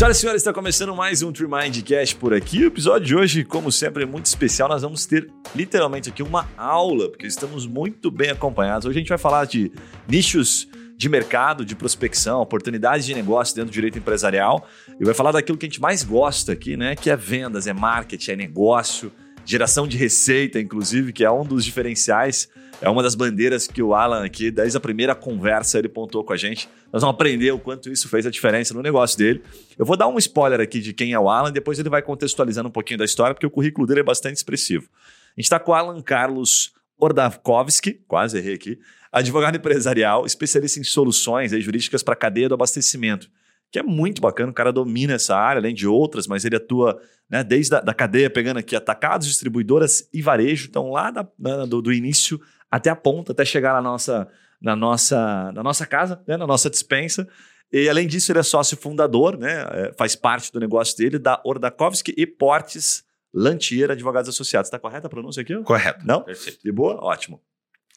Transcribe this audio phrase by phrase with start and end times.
[0.00, 2.64] Senhoras e senhores, está começando mais um Trimind Cast por aqui.
[2.64, 4.66] O episódio de hoje, como sempre, é muito especial.
[4.66, 8.86] Nós vamos ter literalmente aqui uma aula, porque estamos muito bem acompanhados.
[8.86, 9.70] Hoje a gente vai falar de
[10.08, 10.66] nichos
[10.96, 14.66] de mercado, de prospecção, oportunidades de negócio dentro do direito empresarial
[14.98, 16.96] e vai falar daquilo que a gente mais gosta aqui, né?
[16.96, 19.12] Que é vendas, é marketing, é negócio,
[19.44, 22.48] geração de receita, inclusive, que é um dos diferenciais
[22.80, 26.32] é uma das bandeiras que o Alan aqui, desde a primeira conversa, ele pontou com
[26.32, 26.66] a gente.
[26.90, 29.42] Nós vamos aprender o quanto isso fez a diferença no negócio dele.
[29.78, 32.70] Eu vou dar um spoiler aqui de quem é o Alan, depois ele vai contextualizando
[32.70, 34.88] um pouquinho da história, porque o currículo dele é bastante expressivo.
[35.36, 38.78] A gente está com o Alan Carlos Ordavkovski, quase errei aqui,
[39.12, 43.30] advogado empresarial, especialista em soluções jurídicas para a cadeia do abastecimento
[43.70, 44.50] que é muito bacana.
[44.50, 47.94] O cara domina essa área, além de outras, mas ele atua né, desde a da
[47.94, 50.66] cadeia, pegando aqui atacados, distribuidoras e varejo.
[50.68, 51.26] Então, lá da,
[51.66, 54.28] do, do, início até a ponta, até chegar na nossa,
[54.60, 57.28] na nossa, na nossa casa, né, na nossa dispensa.
[57.72, 61.40] E além disso, ele é sócio fundador, né, é, faz parte do negócio dele, da
[61.44, 64.66] Ordakovski e Portes Lantier Advogados Associados.
[64.66, 65.56] Está correta a pronúncia aqui?
[65.62, 66.04] Correto.
[66.04, 66.22] Não?
[66.22, 66.58] Perfeito.
[66.64, 66.96] De boa?
[67.00, 67.40] Ótimo.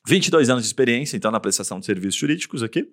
[0.07, 2.87] 22 anos de experiência, então, na prestação de serviços jurídicos aqui.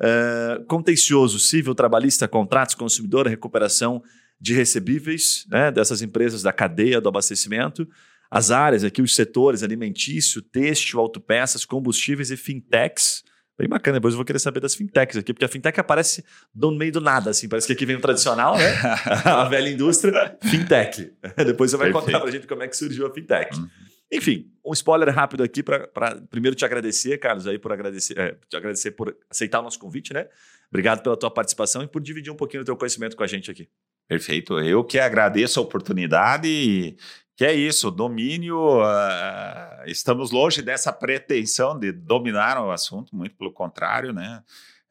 [0.00, 4.02] É, contencioso, civil, trabalhista, contratos, consumidor, recuperação
[4.40, 7.86] de recebíveis né, dessas empresas da cadeia do abastecimento
[8.32, 13.22] as áreas aqui, os setores alimentício, têxtil, autopeças, combustíveis e fintechs.
[13.58, 16.70] Bem bacana, depois eu vou querer saber das fintechs aqui, porque a fintech aparece no
[16.72, 18.74] meio do nada, assim, parece que aqui vem o tradicional, né?
[19.26, 21.12] a velha indústria, fintech.
[21.44, 22.06] depois você vai Perfeito.
[22.06, 23.54] contar pra gente como é que surgiu a fintech.
[23.54, 23.68] Uhum.
[24.12, 25.88] Enfim, um spoiler rápido aqui para
[26.28, 30.12] primeiro te agradecer, Carlos, aí por agradecer, é, te agradecer por aceitar o nosso convite,
[30.12, 30.28] né?
[30.68, 33.50] Obrigado pela tua participação e por dividir um pouquinho do teu conhecimento com a gente
[33.50, 33.68] aqui.
[34.06, 34.58] Perfeito.
[34.60, 36.96] Eu que agradeço a oportunidade e
[37.34, 38.82] que é isso, domínio.
[38.82, 44.42] Uh, estamos longe dessa pretensão de dominar o assunto, muito pelo contrário, né?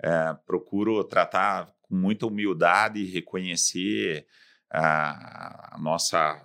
[0.04, 4.26] Uh, procuro tratar com muita humildade e reconhecer
[4.72, 6.40] a nossa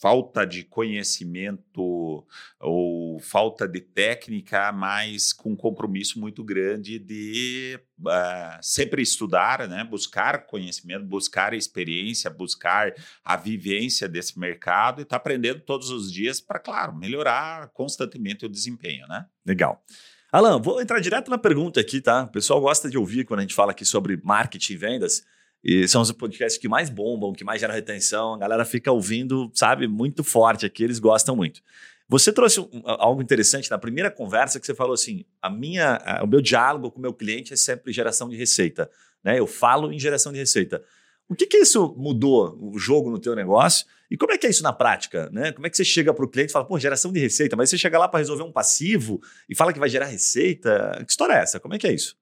[0.00, 2.26] falta de conhecimento
[2.60, 9.84] ou falta de técnica, mas com um compromisso muito grande de uh, sempre estudar, né?
[9.84, 12.92] buscar conhecimento, buscar experiência, buscar
[13.24, 18.44] a vivência desse mercado e estar tá aprendendo todos os dias para, claro, melhorar constantemente
[18.44, 19.06] o desempenho.
[19.06, 19.24] Né?
[19.46, 19.84] Legal.
[20.32, 22.24] Alan, vou entrar direto na pergunta aqui, tá?
[22.24, 25.22] O pessoal gosta de ouvir quando a gente fala aqui sobre marketing e vendas.
[25.64, 28.34] E são os podcasts que mais bombam, que mais geram retenção.
[28.34, 31.62] A galera fica ouvindo, sabe, muito forte aqui, eles gostam muito.
[32.08, 36.24] Você trouxe um, algo interessante na primeira conversa que você falou assim: a minha, a,
[36.24, 38.90] o meu diálogo com o meu cliente é sempre geração de receita.
[39.22, 39.38] Né?
[39.38, 40.82] Eu falo em geração de receita.
[41.28, 43.86] O que, que isso mudou o jogo no teu negócio?
[44.10, 45.30] E como é que é isso na prática?
[45.30, 45.52] Né?
[45.52, 47.70] Como é que você chega para o cliente e fala, pô, geração de receita, mas
[47.70, 49.18] você chega lá para resolver um passivo
[49.48, 51.02] e fala que vai gerar receita?
[51.06, 51.58] Que história é essa?
[51.58, 52.14] Como é que é isso?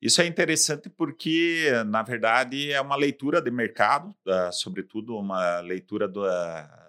[0.00, 6.08] Isso é interessante porque, na verdade, é uma leitura de mercado, uh, sobretudo uma leitura
[6.08, 6.80] do, uh,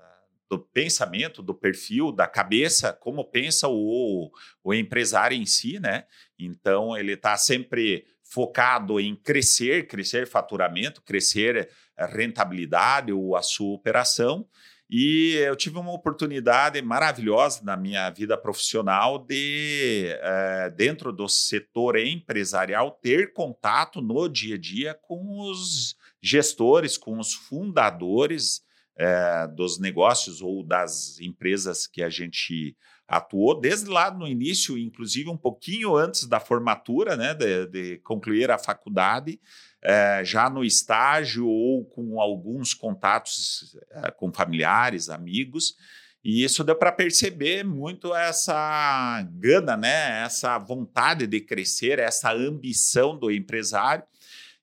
[0.49, 4.31] do pensamento, do perfil, da cabeça, como pensa o,
[4.63, 6.05] o empresário em si, né?
[6.39, 14.47] Então, ele está sempre focado em crescer, crescer faturamento, crescer rentabilidade ou a sua operação.
[14.93, 21.97] E eu tive uma oportunidade maravilhosa na minha vida profissional de, é, dentro do setor
[21.97, 28.65] empresarial, ter contato no dia a dia com os gestores, com os fundadores
[28.97, 32.75] é, dos negócios ou das empresas que a gente
[33.07, 38.51] atuou, desde lá no início, inclusive um pouquinho antes da formatura, né, de, de concluir
[38.51, 39.39] a faculdade
[39.83, 45.75] é, já no estágio ou com alguns contatos é, com familiares, amigos.
[46.23, 50.23] E isso deu para perceber muito essa gana, né?
[50.23, 54.03] essa vontade de crescer, essa ambição do empresário.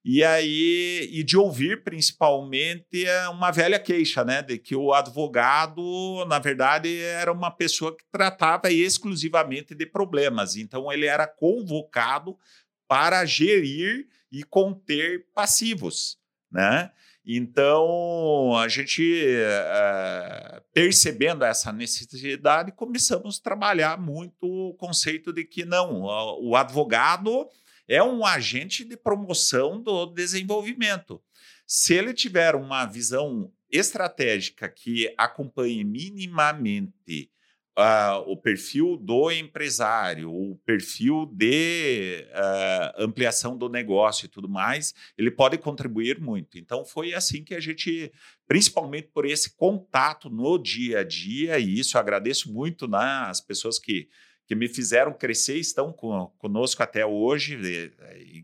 [0.05, 4.41] E aí, e de ouvir principalmente uma velha queixa, né?
[4.41, 10.57] De que o advogado, na verdade, era uma pessoa que tratava exclusivamente de problemas.
[10.57, 12.39] Então, ele era convocado
[12.87, 16.19] para gerir e conter passivos,
[16.51, 16.91] né?
[17.31, 25.63] Então, a gente, uh, percebendo essa necessidade, começamos a trabalhar muito o conceito de que
[25.63, 26.05] não,
[26.41, 27.47] o advogado
[27.87, 31.23] é um agente de promoção do desenvolvimento.
[31.67, 37.31] Se ele tiver uma visão estratégica que acompanhe minimamente
[37.79, 44.93] uh, o perfil do empresário, o perfil de uh, ampliação do negócio e tudo mais,
[45.17, 46.59] ele pode contribuir muito.
[46.59, 48.13] Então, foi assim que a gente,
[48.47, 53.41] principalmente por esse contato no dia a dia, e isso eu agradeço muito né, as
[53.41, 54.09] pessoas que
[54.49, 57.93] que me fizeram crescer estão conosco até hoje,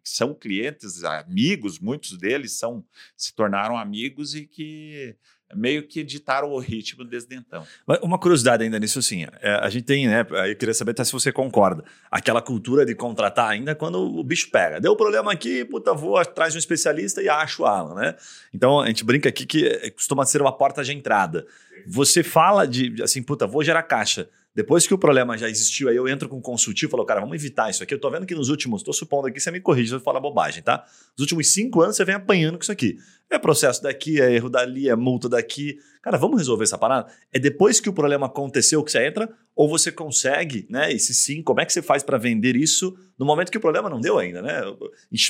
[0.04, 2.84] são clientes, amigos, muitos deles são
[3.16, 5.16] se tornaram amigos e que
[5.54, 7.66] meio que ditaram o ritmo desde então.
[8.02, 10.20] Uma curiosidade ainda nisso, assim, é, a gente tem, né?
[10.48, 11.84] Eu queria saber até se você concorda.
[12.10, 14.80] Aquela cultura de contratar ainda quando o bicho pega.
[14.80, 18.14] Deu problema aqui, puta, vou atrás de um especialista e acho Alan, né?
[18.52, 21.46] Então a gente brinca aqui que é, costuma ser uma porta de entrada.
[21.86, 24.28] Você fala de, assim, puta, vou gerar caixa.
[24.54, 27.20] Depois que o problema já existiu, aí eu entro com um consultivo e falo, cara,
[27.20, 27.92] vamos evitar isso aqui.
[27.92, 30.20] Eu tô vendo que nos últimos, tô supondo aqui, você me corrige se eu falar
[30.20, 30.84] bobagem, tá?
[31.18, 32.96] Nos últimos cinco anos você vem apanhando com isso aqui.
[33.28, 35.76] É processo daqui, é erro dali, é multa daqui.
[36.00, 37.10] Cara, vamos resolver essa parada?
[37.32, 39.28] É depois que o problema aconteceu que você entra?
[39.56, 40.92] Ou você consegue, né?
[40.92, 43.60] E se sim, como é que você faz para vender isso no momento que o
[43.60, 44.60] problema não deu ainda, né?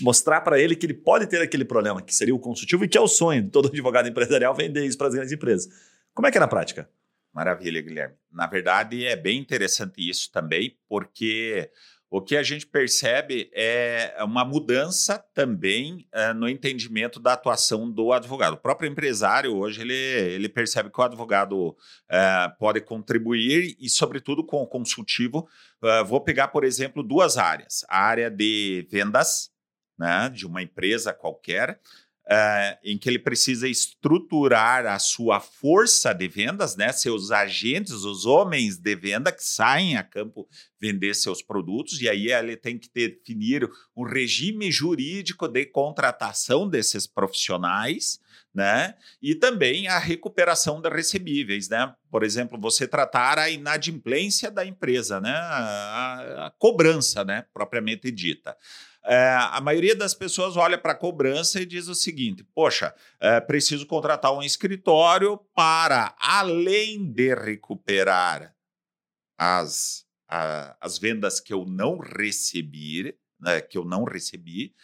[0.02, 2.98] Mostrar para ele que ele pode ter aquele problema, que seria o consultivo e que
[2.98, 5.66] é o sonho de todo advogado empresarial vender isso para as grandes empresas.
[6.12, 6.86] Como é que é na prática?
[7.34, 8.14] Maravilha, Guilherme.
[8.30, 11.68] Na verdade, é bem interessante isso também, porque
[12.08, 18.12] o que a gente percebe é uma mudança também uh, no entendimento da atuação do
[18.12, 18.52] advogado.
[18.52, 24.46] O próprio empresário, hoje, ele, ele percebe que o advogado uh, pode contribuir e, sobretudo,
[24.46, 25.48] com o consultivo.
[25.82, 29.50] Uh, vou pegar, por exemplo, duas áreas: a área de vendas,
[29.98, 31.80] né, de uma empresa qualquer,
[32.26, 38.24] Uh, em que ele precisa estruturar a sua força de vendas, né, seus agentes, os
[38.24, 40.48] homens de venda que saem a campo
[40.80, 47.06] vender seus produtos, e aí ele tem que definir um regime jurídico de contratação desses
[47.06, 48.18] profissionais,
[48.54, 48.94] né?
[49.20, 51.92] E também a recuperação de recebíveis, né?
[52.10, 55.32] Por exemplo, você tratar a inadimplência da empresa, né?
[55.32, 57.44] A, a cobrança, né?
[57.52, 58.56] Propriamente dita.
[59.06, 63.38] É, a maioria das pessoas olha para a cobrança e diz o seguinte: poxa, é,
[63.40, 68.54] preciso contratar um escritório para, além de recuperar
[69.38, 74.74] as, a, as vendas que eu não recebi, né, que eu não recebi,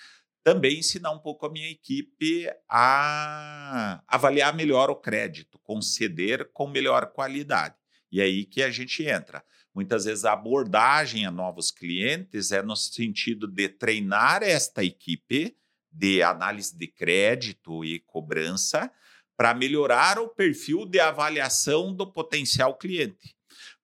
[0.45, 7.07] também ensinar um pouco a minha equipe a avaliar melhor o crédito, conceder com melhor
[7.13, 7.75] qualidade.
[8.13, 9.43] E é aí que a gente entra.
[9.75, 15.57] Muitas vezes a abordagem a novos clientes é no sentido de treinar esta equipe
[15.91, 18.91] de análise de crédito e cobrança
[19.37, 23.35] para melhorar o perfil de avaliação do potencial cliente.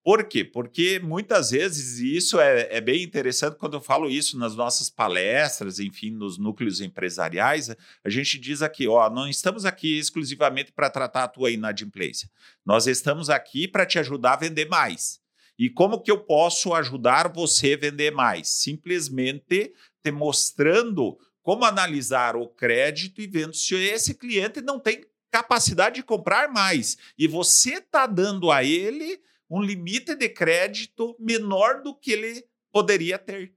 [0.06, 0.44] Por quê?
[0.44, 4.88] Porque muitas vezes, e isso é, é, bem interessante quando eu falo isso nas nossas
[4.88, 7.75] palestras, enfim, nos núcleos empresariais,
[8.05, 12.31] a gente diz aqui, ó, não estamos aqui exclusivamente para tratar a tua inadimplência.
[12.65, 15.25] Nós estamos aqui para te ajudar a vender mais.
[15.58, 18.49] E como que eu posso ajudar você a vender mais?
[18.49, 19.73] Simplesmente
[20.03, 26.03] te mostrando como analisar o crédito e vendo se esse cliente não tem capacidade de
[26.03, 26.97] comprar mais.
[27.17, 33.19] E você está dando a ele um limite de crédito menor do que ele poderia
[33.19, 33.55] ter.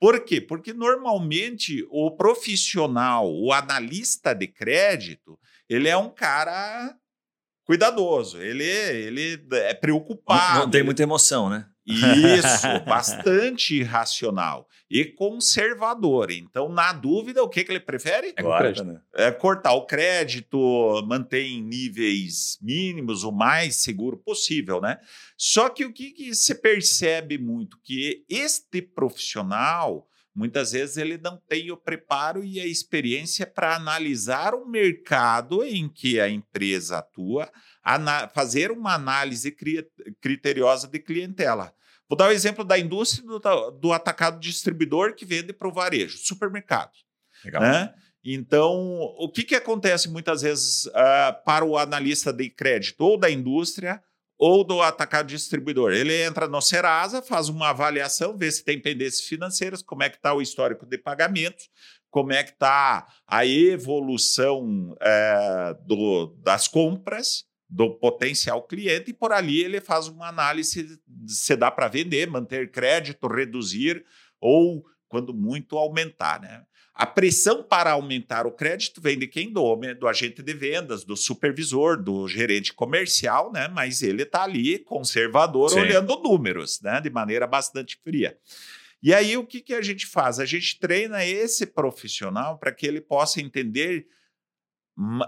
[0.00, 0.40] Por quê?
[0.40, 5.38] Porque normalmente o profissional, o analista de crédito,
[5.68, 6.97] ele é um cara
[7.68, 10.54] cuidadoso, ele, ele é preocupado.
[10.54, 11.66] Não, não tem muita emoção, né?
[11.86, 16.30] Isso, bastante racional e conservador.
[16.30, 18.32] Então, na dúvida, o que, que ele prefere?
[18.34, 19.00] É, Corta, né?
[19.14, 20.58] é cortar o crédito,
[21.06, 24.98] mantém níveis mínimos, o mais seguro possível, né?
[25.36, 27.78] Só que o que, que se percebe muito?
[27.84, 34.54] Que este profissional Muitas vezes ele não tem o preparo e a experiência para analisar
[34.54, 37.50] o mercado em que a empresa atua,
[38.32, 39.86] fazer uma análise cri
[40.20, 41.72] criteriosa de clientela.
[42.08, 45.72] Vou dar o um exemplo da indústria do, do, atacado distribuidor que vende para o
[45.72, 46.92] varejo, supermercado.
[47.44, 47.62] Legal.
[47.62, 47.94] Né?
[48.24, 53.30] Então, o que, que acontece muitas vezes uh, para o analista de crédito ou da
[53.30, 54.02] indústria?
[54.40, 55.92] ou do atacado distribuidor.
[55.92, 60.16] Ele entra no Serasa, faz uma avaliação, vê se tem pendências financeiras, como é que
[60.16, 61.68] está o histórico de pagamentos,
[62.08, 69.32] como é que está a evolução é, do, das compras do potencial cliente e por
[69.32, 74.04] ali ele faz uma análise se dá para vender, manter crédito, reduzir
[74.40, 76.62] ou quando muito aumentar, né?
[76.94, 79.52] A pressão para aumentar o crédito vem de quem?
[79.52, 83.68] Do, do agente de vendas, do supervisor, do gerente comercial, né?
[83.68, 85.78] Mas ele está ali conservador, Sim.
[85.78, 87.00] olhando números, né?
[87.00, 88.36] De maneira bastante fria.
[89.00, 90.40] E aí o que, que a gente faz?
[90.40, 94.08] A gente treina esse profissional para que ele possa entender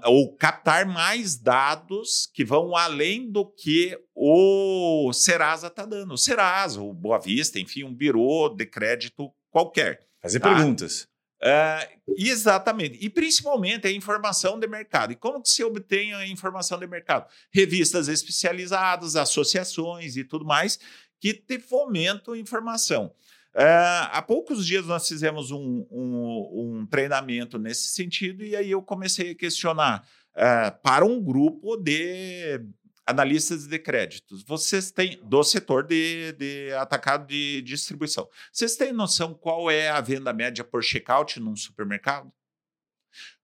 [0.04, 6.14] ou captar mais dados que vão além do que o Serasa está dando.
[6.14, 10.00] O Serasa, o Boa Vista, enfim, um birô de crédito qualquer.
[10.20, 10.52] Fazer tá?
[10.52, 11.08] perguntas.
[11.40, 12.98] Uh, exatamente.
[13.00, 15.12] E principalmente a informação de mercado.
[15.12, 17.30] E como que se obtém a informação de mercado?
[17.52, 20.78] Revistas especializadas, associações e tudo mais,
[21.20, 23.14] que te fomentam informação.
[23.54, 23.64] É,
[24.12, 29.32] há poucos dias nós fizemos um, um, um, treinamento nesse sentido e aí eu comecei
[29.32, 32.60] a questionar é, para um grupo de
[33.04, 34.44] analistas de créditos.
[34.44, 38.28] Vocês têm do setor de, de atacado de distribuição.
[38.52, 42.32] Vocês têm noção qual é a venda média por checkout num supermercado?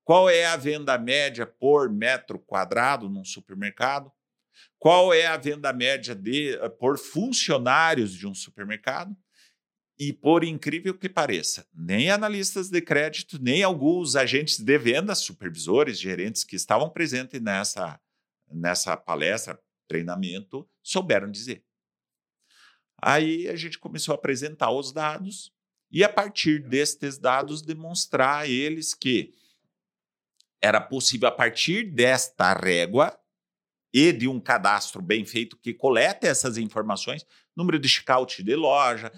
[0.05, 4.13] Qual é a venda média por metro quadrado num supermercado?
[4.79, 9.17] Qual é a venda média de, eh, por funcionários de um supermercado?
[9.99, 15.99] E por incrível que pareça, nem analistas de crédito, nem alguns agentes de venda, supervisores,
[15.99, 17.99] gerentes que estavam presentes nessa,
[18.51, 21.65] nessa palestra, treinamento, souberam dizer.
[23.01, 25.53] Aí a gente começou a apresentar os dados
[25.91, 29.33] e, a partir destes dados, demonstrar a eles que
[30.61, 33.19] era possível, a partir desta régua
[33.93, 37.25] e de um cadastro bem feito que coleta essas informações,
[37.55, 39.13] número de checkout de loja,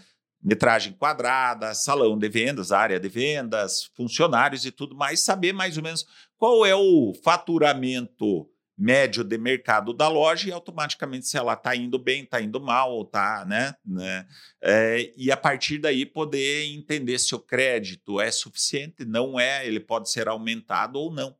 [0.48, 5.82] metragem quadrada, salão de vendas, área de vendas, funcionários e tudo mais, saber mais ou
[5.82, 6.06] menos
[6.38, 11.98] qual é o faturamento médio de mercado da loja e automaticamente se ela está indo
[11.98, 13.74] bem, está indo mal, está, né?
[13.84, 14.26] né?
[14.62, 19.80] É, e a partir daí poder entender se o crédito é suficiente, não é, ele
[19.80, 21.36] pode ser aumentado ou não.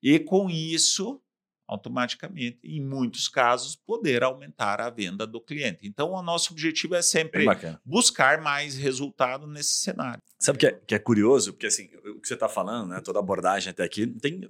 [0.00, 1.20] E com isso
[1.68, 5.80] automaticamente, em muitos casos, poder aumentar a venda do cliente.
[5.82, 7.46] Então, o nosso objetivo é sempre
[7.84, 10.22] buscar mais resultado nesse cenário.
[10.38, 11.52] Sabe o que, é, que é curioso?
[11.52, 14.48] Porque assim, o que você está falando, né, toda a abordagem até aqui, tem,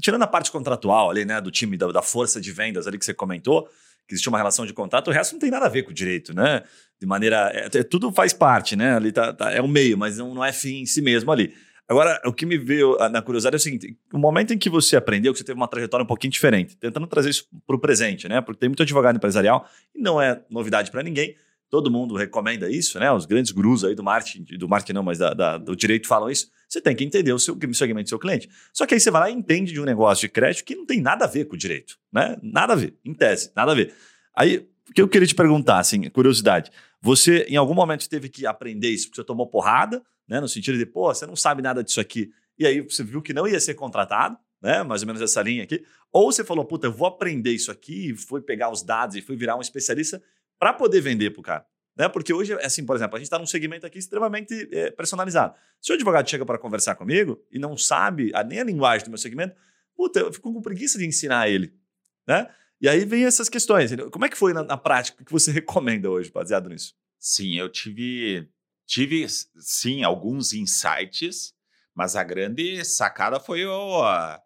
[0.00, 3.04] tirando a parte contratual ali, né, do time, da, da força de vendas ali que
[3.04, 3.68] você comentou,
[4.06, 5.94] que existe uma relação de contrato, o resto não tem nada a ver com o
[5.94, 6.62] direito, né?
[7.00, 7.50] De maneira.
[7.54, 8.94] É, é tudo faz parte, né?
[8.94, 11.54] Ali tá, tá, é um meio, mas não, não é fim em si mesmo ali.
[11.88, 14.96] Agora, o que me veio na curiosidade é o seguinte: o momento em que você
[14.96, 18.28] aprendeu, que você teve uma trajetória um pouquinho diferente, tentando trazer isso para o presente,
[18.28, 18.40] né?
[18.40, 21.36] Porque tem muito advogado empresarial e não é novidade para ninguém.
[21.68, 23.10] Todo mundo recomenda isso, né?
[23.10, 26.30] Os grandes gurus aí do marketing, do marketing não, mas da, da, do direito falam
[26.30, 26.48] isso.
[26.68, 28.48] Você tem que entender o seu segmento do seu cliente.
[28.72, 30.86] Só que aí você vai lá e entende de um negócio de crédito que não
[30.86, 32.38] tem nada a ver com o direito, né?
[32.42, 33.92] Nada a ver, em tese, nada a ver.
[34.36, 36.70] Aí, o que eu queria te perguntar, assim, curiosidade.
[37.00, 40.40] Você, em algum momento, teve que aprender isso porque você tomou porrada, né?
[40.40, 42.32] No sentido de, pô, você não sabe nada disso aqui.
[42.58, 44.82] E aí você viu que não ia ser contratado, né?
[44.82, 45.84] Mais ou menos essa linha aqui.
[46.12, 49.20] Ou você falou, puta, eu vou aprender isso aqui, e foi pegar os dados e
[49.20, 50.22] foi virar um especialista
[50.58, 51.66] para poder vender para o cara.
[51.96, 52.08] Né?
[52.08, 55.54] Porque hoje, assim, por exemplo, a gente está num segmento aqui extremamente é, personalizado.
[55.80, 59.10] Se o advogado chega para conversar comigo e não sabe a, nem a linguagem do
[59.10, 59.54] meu segmento,
[59.96, 61.72] puta, eu fico com preguiça de ensinar ele.
[62.26, 62.48] Né?
[62.80, 63.90] E aí vem essas questões.
[64.10, 65.22] Como é que foi na, na prática?
[65.22, 66.94] O que você recomenda hoje, baseado nisso?
[67.18, 68.48] Sim, eu tive
[68.86, 69.26] tive
[69.58, 71.54] sim alguns insights,
[71.94, 74.38] mas a grande sacada foi o uh,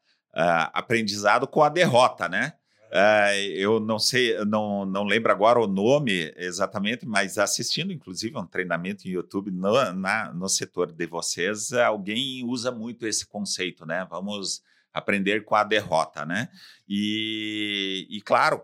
[0.73, 2.55] aprendizado com a derrota, né?
[2.91, 8.47] Uh, eu não sei, não, não lembro agora o nome exatamente, mas assistindo inclusive um
[8.47, 14.07] treinamento em YouTube no, na, no setor de vocês, alguém usa muito esse conceito, né?
[14.09, 16.49] Vamos aprender com a derrota, né?
[16.89, 18.63] E, e claro,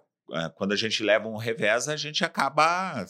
[0.55, 3.05] quando a gente leva um revés, a gente acaba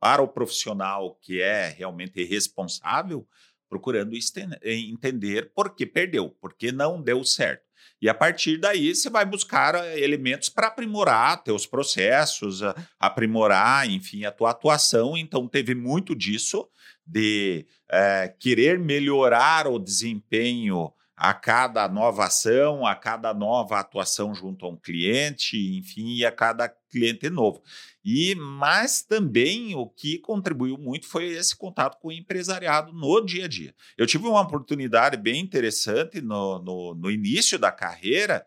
[0.00, 3.26] para o profissional que é realmente responsável,
[3.68, 4.14] procurando
[4.62, 7.66] entender por que perdeu, por que não deu certo.
[8.00, 12.60] E a partir daí você vai buscar eh, elementos para aprimorar teus processos,
[13.00, 15.16] aprimorar, enfim, a tua atuação.
[15.16, 16.68] Então teve muito disso
[17.06, 24.66] de é, querer melhorar o desempenho a cada nova ação, a cada nova atuação junto
[24.66, 27.62] a um cliente, enfim, e a cada cliente novo.
[28.04, 33.46] E mas também o que contribuiu muito foi esse contato com o empresariado no dia
[33.46, 33.74] a dia.
[33.96, 38.46] Eu tive uma oportunidade bem interessante no, no, no início da carreira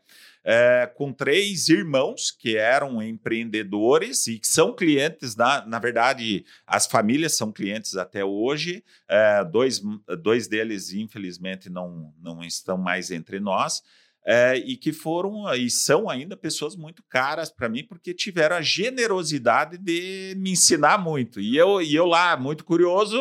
[0.52, 6.88] é, com três irmãos que eram empreendedores e que são clientes, na, na verdade, as
[6.88, 8.84] famílias são clientes até hoje.
[9.08, 9.80] É, dois,
[10.24, 13.84] dois deles, infelizmente, não, não estão mais entre nós.
[14.26, 18.62] É, e que foram e são ainda pessoas muito caras para mim, porque tiveram a
[18.62, 21.40] generosidade de me ensinar muito.
[21.40, 23.20] E eu, e eu lá, muito curioso,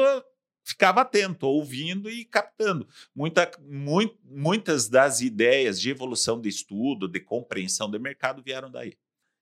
[0.68, 2.86] ficava atento, ouvindo e captando.
[3.14, 8.92] Muita, muito, muitas das ideias de evolução de estudo, de compreensão do mercado vieram daí.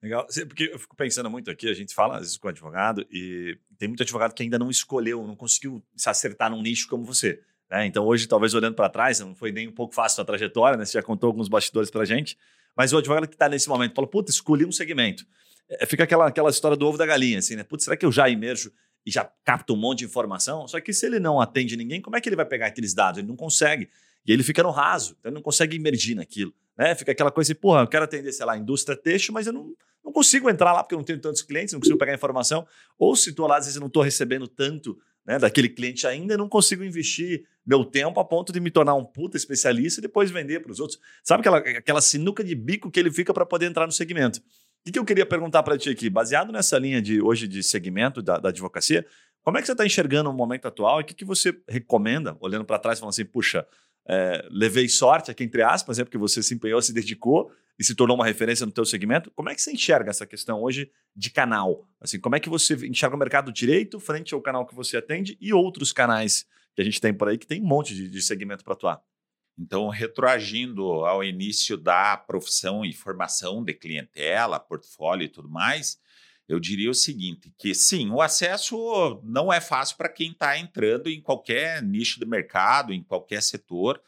[0.00, 3.58] Legal, porque eu fico pensando muito aqui, a gente fala às vezes com advogado e
[3.76, 7.42] tem muito advogado que ainda não escolheu, não conseguiu se acertar num nicho como você.
[7.68, 7.86] Né?
[7.86, 10.84] Então hoje, talvez olhando para trás, não foi nem um pouco fácil a trajetória, né?
[10.84, 12.38] você já contou alguns bastidores para gente,
[12.76, 15.26] mas o advogado que está nesse momento fala, puta, escolhi um segmento.
[15.68, 17.64] É, fica aquela, aquela história do ovo da galinha, assim, né?
[17.64, 18.70] Putz, será que eu já emerjo
[19.06, 20.66] e já capta um monte de informação.
[20.66, 23.18] Só que se ele não atende ninguém, como é que ele vai pegar aqueles dados?
[23.18, 23.88] Ele não consegue.
[24.26, 26.52] E ele fica no raso, então ele não consegue emergir naquilo.
[26.76, 26.94] né?
[26.96, 29.72] Fica aquela coisa assim, porra, eu quero atender, sei lá, indústria têxtil, mas eu não,
[30.04, 32.66] não consigo entrar lá porque eu não tenho tantos clientes, não consigo pegar informação.
[32.98, 36.36] Ou se estou lá, às vezes eu não estou recebendo tanto né, daquele cliente ainda,
[36.36, 40.30] não consigo investir meu tempo a ponto de me tornar um puta especialista e depois
[40.30, 41.00] vender para os outros.
[41.22, 44.40] Sabe aquela, aquela sinuca de bico que ele fica para poder entrar no segmento?
[44.84, 46.08] O que eu queria perguntar para ti aqui?
[46.10, 49.06] Baseado nessa linha de hoje de segmento da, da advocacia,
[49.42, 52.36] como é que você está enxergando o momento atual e o que, que você recomenda,
[52.40, 53.64] olhando para trás, falando assim, puxa,
[54.08, 57.94] é, levei sorte aqui, entre aspas, é porque você se empenhou, se dedicou e se
[57.94, 59.30] tornou uma referência no teu segmento.
[59.32, 61.86] Como é que você enxerga essa questão hoje de canal?
[62.00, 65.36] Assim, como é que você enxerga o mercado direito frente ao canal que você atende
[65.40, 68.22] e outros canais que a gente tem por aí, que tem um monte de, de
[68.22, 69.02] segmento para atuar?
[69.58, 75.98] Então, retroagindo ao início da profissão e formação de clientela, portfólio e tudo mais,
[76.48, 81.08] eu diria o seguinte: que sim, o acesso não é fácil para quem está entrando
[81.08, 84.00] em qualquer nicho de mercado, em qualquer setor,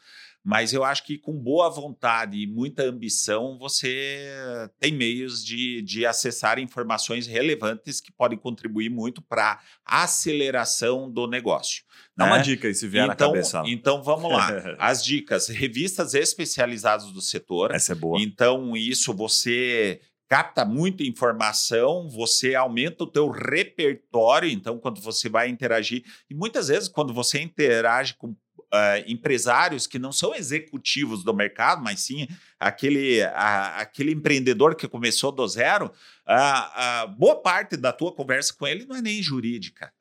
[0.43, 6.05] mas eu acho que com boa vontade e muita ambição você tem meios de, de
[6.05, 11.83] acessar informações relevantes que podem contribuir muito para a aceleração do negócio.
[12.19, 12.31] Dá né?
[12.33, 13.63] uma dica aí, se vier então, na cabeça.
[13.65, 14.49] Então vamos lá.
[14.77, 17.73] As dicas: revistas especializadas do setor.
[17.73, 18.21] Essa é boa.
[18.21, 25.47] Então, isso você capta muita informação, você aumenta o teu repertório, então quando você vai
[25.47, 28.35] interagir, e muitas vezes quando você interage com
[28.71, 32.27] Uh, empresários que não são executivos do mercado, mas sim
[32.59, 38.67] aquele, aquele empreendedor que começou do zero, uh, uh, boa parte da tua conversa com
[38.67, 39.91] ele não é nem jurídica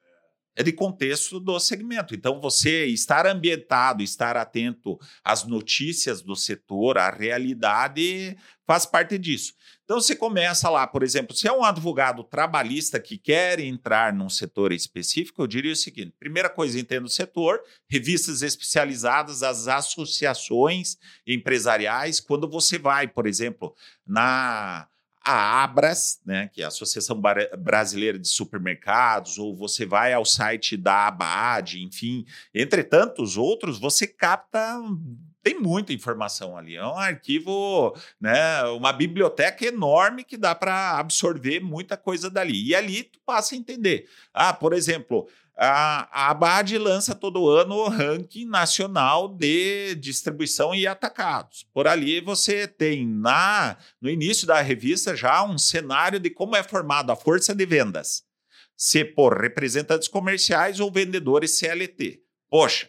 [0.63, 2.15] de contexto do segmento.
[2.15, 8.37] Então, você estar ambientado, estar atento às notícias do setor, à realidade,
[8.67, 9.55] faz parte disso.
[9.85, 14.29] Então, você começa lá, por exemplo, se é um advogado trabalhista que quer entrar num
[14.29, 20.99] setor específico, eu diria o seguinte: primeira coisa, entenda o setor, revistas especializadas, as associações
[21.27, 22.21] empresariais.
[22.21, 23.75] Quando você vai, por exemplo,
[24.07, 24.87] na
[25.29, 27.21] a Abras, né, que é a Associação
[27.59, 34.07] Brasileira de Supermercados, ou você vai ao site da Abad, enfim, entre tantos outros, você
[34.07, 34.81] capta
[35.43, 36.77] tem muita informação ali.
[36.77, 42.69] É um arquivo, né, uma biblioteca enorme que dá para absorver muita coisa dali.
[42.69, 44.07] E ali tu passa a entender.
[44.35, 45.27] Ah, por exemplo,
[45.61, 51.67] a, Abad lança todo ano o ranking nacional de distribuição e atacados.
[51.75, 56.63] Por ali você tem na no início da revista já um cenário de como é
[56.63, 58.23] formada a força de vendas.
[58.77, 62.23] Se por representantes comerciais ou vendedores CLT.
[62.49, 62.89] Poxa,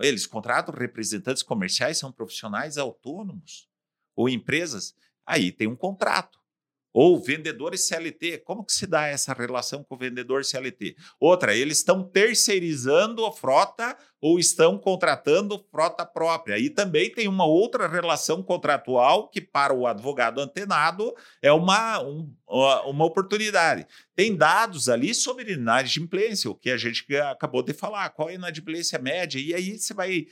[0.00, 3.68] eles contratam representantes comerciais, são profissionais autônomos
[4.14, 4.94] ou empresas.
[5.26, 6.38] Aí tem um contrato.
[6.98, 10.96] Ou vendedores CLT, como que se dá essa relação com o vendedor CLT?
[11.20, 16.56] Outra, eles estão terceirizando a frota ou estão contratando frota própria.
[16.56, 22.34] Aí também tem uma outra relação contratual que, para o advogado antenado, é uma, um,
[22.48, 23.86] uma oportunidade.
[24.14, 28.36] Tem dados ali sobre inadimplência, o que a gente acabou de falar, qual é a
[28.36, 30.24] inadimplência média, e aí você vai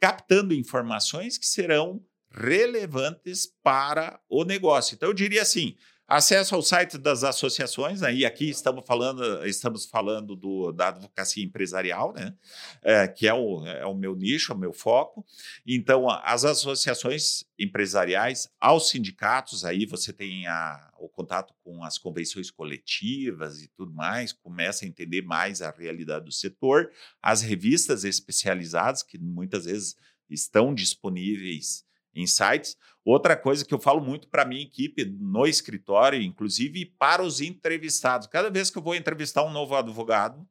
[0.00, 4.96] captando informações que serão relevantes para o negócio.
[4.96, 5.76] Então, eu diria assim:
[6.10, 8.14] Acesso ao site das associações, né?
[8.14, 12.34] e aqui estamos falando, estamos falando do, da advocacia empresarial, né?
[12.80, 15.22] É, que é o, é o meu nicho, é o meu foco.
[15.66, 22.50] Então, as associações empresariais, aos sindicatos, aí você tem a, o contato com as convenções
[22.50, 26.90] coletivas e tudo mais, começa a entender mais a realidade do setor,
[27.22, 29.94] as revistas especializadas, que muitas vezes
[30.30, 31.86] estão disponíveis
[32.26, 32.76] sites.
[33.04, 38.26] Outra coisa que eu falo muito para minha equipe no escritório, inclusive para os entrevistados.
[38.26, 40.46] Cada vez que eu vou entrevistar um novo advogado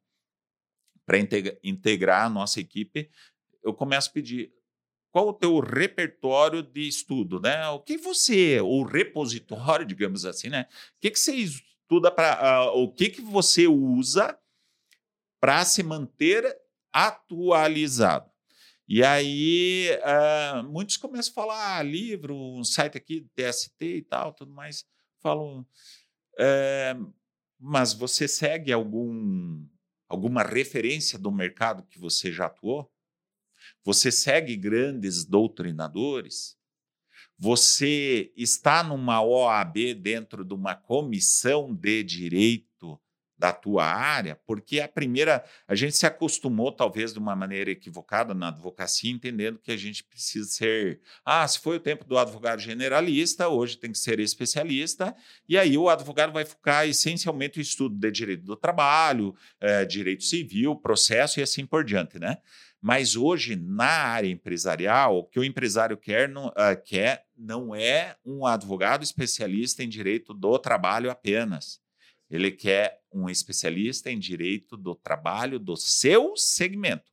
[1.06, 1.18] para
[1.62, 3.10] integrar a nossa equipe,
[3.62, 4.52] eu começo a pedir
[5.10, 7.66] qual o teu repertório de estudo, né?
[7.68, 10.66] O que você, o repositório, digamos assim, né?
[10.96, 14.38] O que, que você estuda para, uh, o que que você usa
[15.40, 16.44] para se manter
[16.92, 18.30] atualizado?
[18.88, 24.32] E aí uh, muitos começam a falar ah, livro, um site aqui, TST e tal,
[24.32, 24.86] tudo mais.
[25.20, 25.66] Falam,
[26.38, 26.96] é,
[27.60, 29.62] mas você segue algum,
[30.08, 32.90] alguma referência do mercado que você já atuou?
[33.84, 36.56] Você segue grandes doutrinadores?
[37.38, 42.67] Você está numa OAB dentro de uma comissão de direito
[43.38, 48.34] da tua área, porque a primeira, a gente se acostumou talvez de uma maneira equivocada
[48.34, 52.60] na advocacia, entendendo que a gente precisa ser, ah, se foi o tempo do advogado
[52.60, 55.14] generalista, hoje tem que ser especialista,
[55.48, 60.24] e aí o advogado vai focar essencialmente o estudo de direito do trabalho, é, direito
[60.24, 62.38] civil, processo e assim por diante, né?
[62.80, 68.16] Mas hoje, na área empresarial, o que o empresário quer não, uh, quer não é
[68.24, 71.80] um advogado especialista em direito do trabalho apenas.
[72.30, 77.10] Ele quer um especialista em direito do trabalho do seu segmento.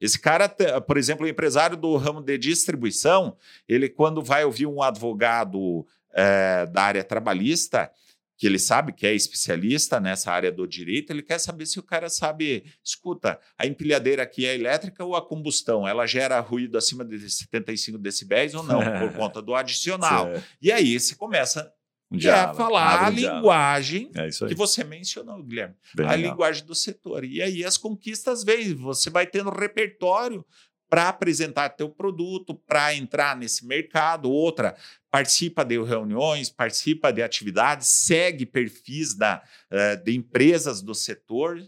[0.00, 0.48] Esse cara,
[0.86, 3.36] por exemplo, o empresário do ramo de distribuição,
[3.68, 7.90] ele, quando vai ouvir um advogado é, da área trabalhista,
[8.36, 11.82] que ele sabe que é especialista nessa área do direito, ele quer saber se o
[11.82, 15.88] cara sabe, escuta, a empilhadeira aqui é elétrica ou a combustão?
[15.88, 20.28] Ela gera ruído acima de 75 decibéis ou não, por conta do adicional.
[20.60, 21.72] E aí você começa
[22.10, 25.74] um diálogo, é falar a linguagem é que você mencionou, Guilherme.
[25.94, 26.30] Bem a legal.
[26.30, 27.24] linguagem do setor.
[27.24, 30.44] E aí as conquistas vêm, você vai tendo repertório
[30.88, 34.30] para apresentar teu produto, para entrar nesse mercado.
[34.30, 34.76] Outra,
[35.10, 41.60] participa de reuniões, participa de atividades, segue perfis da, uh, de empresas do setor,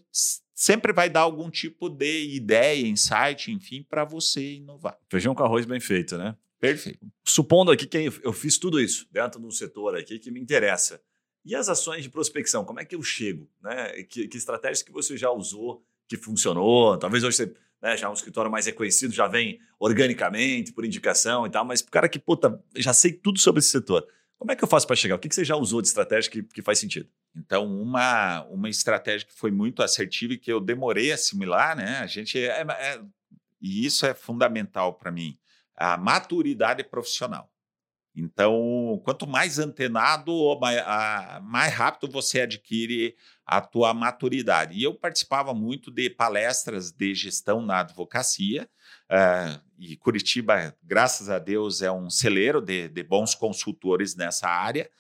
[0.55, 4.97] sempre vai dar algum tipo de ideia, insight, enfim, para você inovar.
[5.11, 6.37] Feijão com arroz bem feito, né?
[6.61, 7.07] Perfeito.
[7.25, 11.01] Supondo aqui que eu fiz tudo isso dentro de um setor aqui que me interessa.
[11.45, 13.49] E as ações de prospecção, como é que eu chego?
[13.63, 14.03] Né?
[14.05, 16.99] Que, que estratégias que você já usou, que funcionou?
[16.99, 21.47] Talvez hoje você né, já é um escritório mais reconhecido, já vem organicamente, por indicação
[21.47, 24.07] e tal, mas o cara que, puta, já sei tudo sobre esse setor.
[24.37, 25.15] Como é que eu faço para chegar?
[25.15, 27.09] O que, que você já usou de estratégia que, que faz sentido?
[27.37, 31.99] Então, uma, uma estratégia que foi muito assertiva e que eu demorei a assimilar, né?
[31.99, 33.01] A gente é, é
[33.61, 35.39] e isso é fundamental para mim
[35.79, 37.51] a maturidade profissional.
[38.21, 40.33] Então, quanto mais antenado,
[41.43, 43.15] mais rápido você adquire
[43.47, 44.77] a tua maturidade.
[44.77, 48.69] E eu participava muito de palestras de gestão na advocacia,
[49.09, 54.91] uh, e Curitiba, graças a Deus, é um celeiro de, de bons consultores nessa área.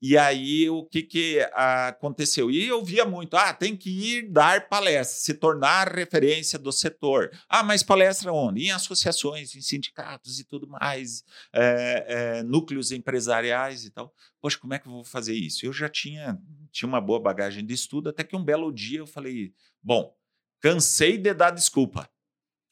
[0.00, 2.50] E aí, o que, que aconteceu?
[2.50, 7.30] E eu via muito, ah, tem que ir dar palestra, se tornar referência do setor.
[7.48, 8.66] Ah, mas palestra onde?
[8.66, 14.12] Em associações, em sindicatos e tudo mais, é, é, núcleos empresariais e tal.
[14.40, 15.64] Poxa, como é que eu vou fazer isso?
[15.64, 16.38] Eu já tinha,
[16.70, 20.14] tinha uma boa bagagem de estudo, até que um belo dia eu falei, bom,
[20.60, 22.08] cansei de dar desculpa.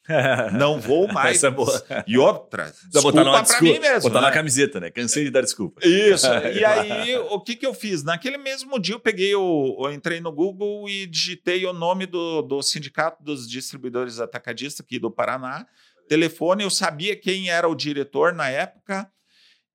[0.53, 1.38] Não vou mais.
[1.38, 2.05] Essa é boa.
[2.07, 4.11] E outra, desculpa para desculpa, mim mesmo.
[4.11, 4.27] Botar né?
[4.29, 4.90] na camiseta, né?
[4.90, 5.81] Cansei de dar desculpa.
[5.87, 6.27] Isso.
[6.55, 8.03] e aí, o que, que eu fiz?
[8.03, 9.87] Naquele mesmo dia, eu peguei o.
[9.87, 14.99] Eu entrei no Google e digitei o nome do, do Sindicato dos Distribuidores Atacadistas aqui
[14.99, 15.67] do Paraná.
[16.07, 19.11] Telefone, eu sabia quem era o diretor na época.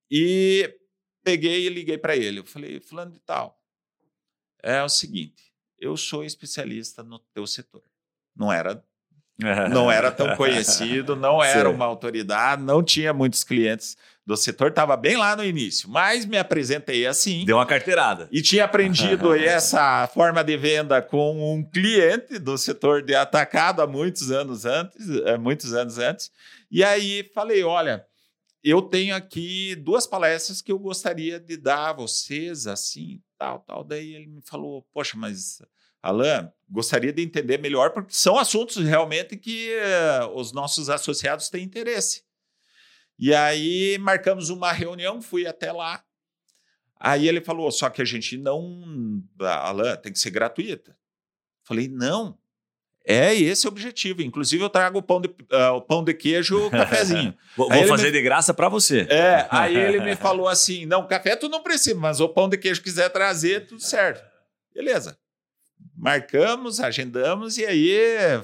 [0.08, 0.72] E
[1.24, 2.40] peguei e liguei para ele.
[2.40, 3.60] Eu falei, Fulano de Tal,
[4.62, 7.82] é o seguinte, eu sou especialista no teu setor.
[8.36, 8.84] Não era
[9.70, 11.74] não era tão conhecido, não era Sim.
[11.74, 16.38] uma autoridade, não tinha muitos clientes do setor, estava bem lá no início, mas me
[16.38, 17.44] apresentei assim.
[17.44, 18.28] Deu uma carteirada.
[18.30, 23.86] E tinha aprendido essa forma de venda com um cliente do setor de atacado há
[23.86, 26.30] muitos anos antes, eh, muitos anos antes.
[26.70, 28.04] E aí falei, olha,
[28.62, 33.82] eu tenho aqui duas palestras que eu gostaria de dar a vocês, assim, tal, tal.
[33.82, 35.60] Daí ele me falou, poxa, mas
[36.02, 41.64] Alain, gostaria de entender melhor, porque são assuntos realmente que uh, os nossos associados têm
[41.64, 42.22] interesse.
[43.18, 46.02] E aí marcamos uma reunião, fui até lá.
[46.98, 49.22] Aí ele falou: só que a gente não.
[49.40, 50.96] Alain, tem que ser gratuita.
[51.64, 52.38] Falei: não.
[53.02, 54.20] É esse o objetivo.
[54.20, 57.34] Inclusive, eu trago o pão de, uh, o pão de queijo o cafezinho.
[57.56, 58.12] vou, vou fazer me...
[58.12, 59.06] de graça para você.
[59.08, 62.58] É, aí ele me falou assim: não, café tu não precisa, mas o pão de
[62.58, 64.22] queijo quiser trazer, tudo certo.
[64.74, 65.18] Beleza
[66.00, 67.98] marcamos, agendamos e aí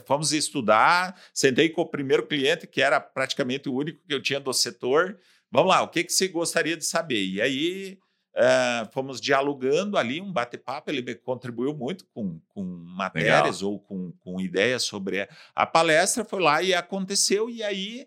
[0.05, 1.19] fomos estudar.
[1.33, 5.19] Sentei com o primeiro cliente, que era praticamente o único que eu tinha do setor.
[5.51, 7.25] Vamos lá, o que, que você gostaria de saber?
[7.25, 7.99] E aí
[8.37, 10.90] uh, fomos dialogando ali, um bate-papo.
[10.90, 13.73] Ele contribuiu muito com, com matérias Legal.
[13.73, 16.25] ou com, com ideias sobre a palestra.
[16.25, 17.49] Foi lá e aconteceu.
[17.49, 18.07] E aí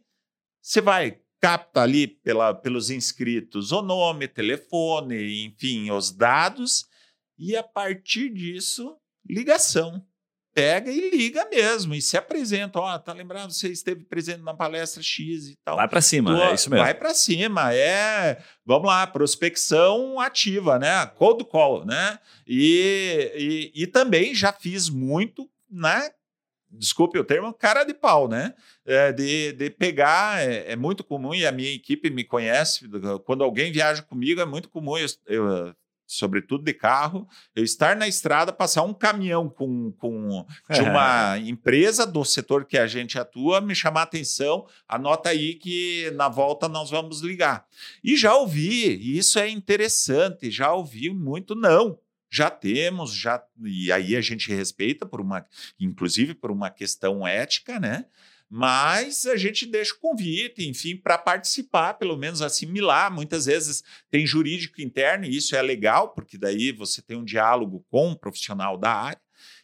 [0.62, 6.86] você vai capta ali pela, pelos inscritos o nome, telefone, enfim, os dados,
[7.38, 8.98] e a partir disso
[9.30, 10.04] ligação.
[10.52, 12.80] Pega e liga mesmo, e se apresenta.
[12.80, 13.54] Ó, oh, tá lembrando?
[13.54, 15.76] Você esteve presente na palestra X e tal.
[15.76, 16.84] Vai para cima, é isso mesmo.
[16.84, 18.42] Vai para cima, é.
[18.65, 21.06] Vamos lá, prospecção ativa, né?
[21.06, 22.20] Cold call, né?
[22.48, 26.10] E, e, e também já fiz muito, né?
[26.72, 28.54] desculpe o termo, cara de pau, né?
[28.86, 32.88] É, de, de pegar, é, é, muito comum, e a minha equipe me conhece,
[33.26, 35.76] quando alguém viaja comigo, é muito comum eu, eu
[36.10, 42.06] sobretudo de carro, eu estar na estrada, passar um caminhão com, com de uma empresa
[42.06, 46.67] do setor que a gente atua, me chamar a atenção, anota aí que na volta
[46.67, 47.65] nós vamos ligar.
[48.04, 52.00] E já ouvi, e isso é interessante, já ouvi muito não.
[52.32, 55.45] Já temos, já e aí a gente respeita por uma,
[55.80, 58.06] inclusive por uma questão ética, né?
[58.50, 63.14] Mas a gente deixa o convite, enfim, para participar, pelo menos assimilar.
[63.14, 67.86] Muitas vezes tem jurídico interno, e isso é legal, porque daí você tem um diálogo
[67.92, 69.22] com um profissional da área,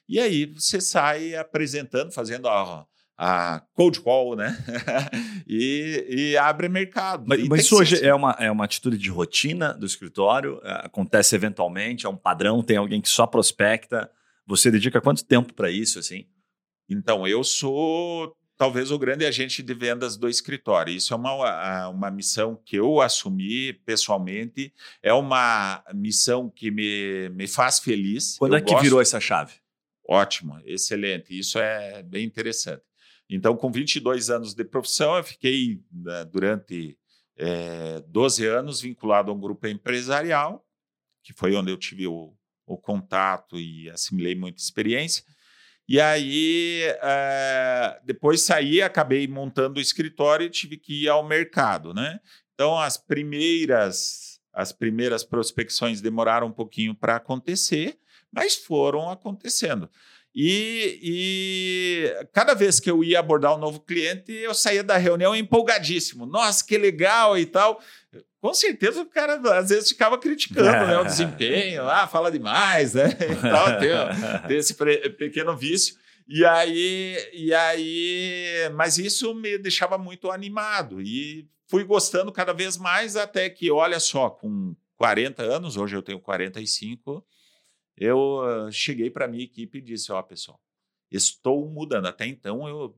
[0.07, 2.85] e aí você sai apresentando, fazendo a,
[3.17, 4.55] a cold call, né?
[5.47, 7.25] e, e, abre mercado.
[7.25, 8.05] Mas, mas isso hoje assim.
[8.05, 10.61] é uma, é uma atitude de rotina do escritório?
[10.63, 12.05] É, acontece eventualmente?
[12.05, 12.61] É um padrão?
[12.61, 14.11] Tem alguém que só prospecta?
[14.45, 16.27] Você dedica quanto tempo para isso, assim?
[16.87, 20.93] Então, eu sou talvez o grande agente de vendas do escritório.
[20.93, 27.47] Isso é uma, uma missão que eu assumi pessoalmente, é uma missão que me, me
[27.47, 28.37] faz feliz.
[28.37, 28.83] Quando eu é que gosto...
[28.83, 29.53] virou essa chave?
[30.07, 31.37] Ótimo, excelente.
[31.37, 32.83] Isso é bem interessante.
[33.29, 36.97] Então, com 22 anos de profissão, eu fiquei né, durante
[37.37, 40.63] é, 12 anos vinculado a um grupo empresarial,
[41.23, 42.33] que foi onde eu tive o,
[42.67, 45.23] o contato e assimilei muita experiência.
[45.87, 51.93] E aí, é, depois saí, acabei montando o escritório e tive que ir ao mercado,
[51.93, 52.19] né?
[52.53, 57.99] Então, as primeiras, as primeiras prospecções demoraram um pouquinho para acontecer,
[58.31, 59.89] mas foram acontecendo.
[60.37, 65.33] E, e, cada vez que eu ia abordar um novo cliente, eu saía da reunião
[65.33, 66.25] empolgadíssimo.
[66.25, 67.79] Nossa, que legal e tal.
[68.45, 73.05] Com certeza o cara às vezes ficava criticando né, o desempenho, ah, fala demais, né?
[73.19, 74.75] E tal, tem, tem esse
[75.17, 75.95] pequeno vício.
[76.27, 82.77] E aí, e aí, mas isso me deixava muito animado e fui gostando cada vez
[82.77, 87.25] mais até que, olha só, com 40 anos, hoje eu tenho 45,
[87.97, 90.61] eu uh, cheguei para a minha equipe e disse: Ó, oh, pessoal,
[91.11, 92.05] estou mudando.
[92.05, 92.95] Até então eu,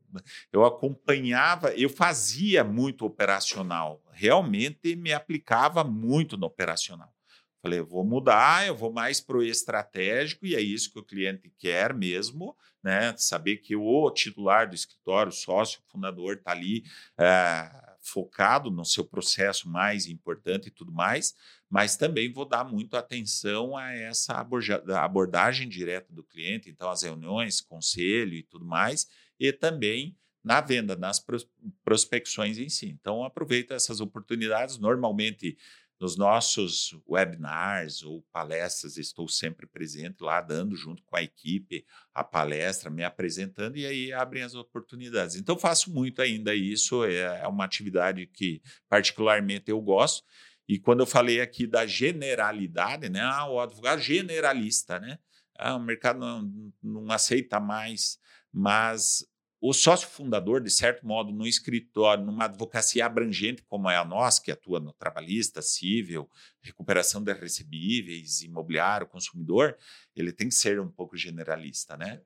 [0.51, 7.13] eu acompanhava, eu fazia muito operacional, realmente me aplicava muito no operacional.
[7.61, 11.51] Falei, vou mudar, eu vou mais para o estratégico, e é isso que o cliente
[11.57, 13.15] quer mesmo, né?
[13.17, 16.83] Saber que o titular do escritório, o sócio, o fundador, está ali.
[17.19, 21.35] É, focado no seu processo mais importante e tudo mais,
[21.69, 24.33] mas também vou dar muito atenção a essa
[24.95, 29.07] abordagem direta do cliente, então as reuniões, conselho e tudo mais,
[29.39, 30.15] e também
[30.47, 31.23] na venda, nas
[31.83, 32.87] prospecções em si.
[32.87, 35.57] Então aproveito essas oportunidades, normalmente
[35.99, 42.23] nos nossos webinars ou palestras, estou sempre presente lá, dando junto com a equipe a
[42.23, 45.35] palestra, me apresentando, e aí abrem as oportunidades.
[45.35, 50.23] Então, faço muito ainda isso, é, é uma atividade que, particularmente, eu gosto.
[50.67, 53.21] E quando eu falei aqui da generalidade, né?
[53.21, 55.17] Ah, o advogado generalista, né?
[55.57, 58.19] Ah, o mercado não, não aceita mais,
[58.53, 59.25] mas
[59.59, 64.41] o sócio fundador, de certo modo, no escritório, numa advocacia abrangente como é a nossa,
[64.41, 66.29] que atua no trabalhista, civil,
[66.61, 69.75] recuperação de recebíveis, imobiliário, consumidor,
[70.15, 72.21] ele tem que ser um pouco generalista, né?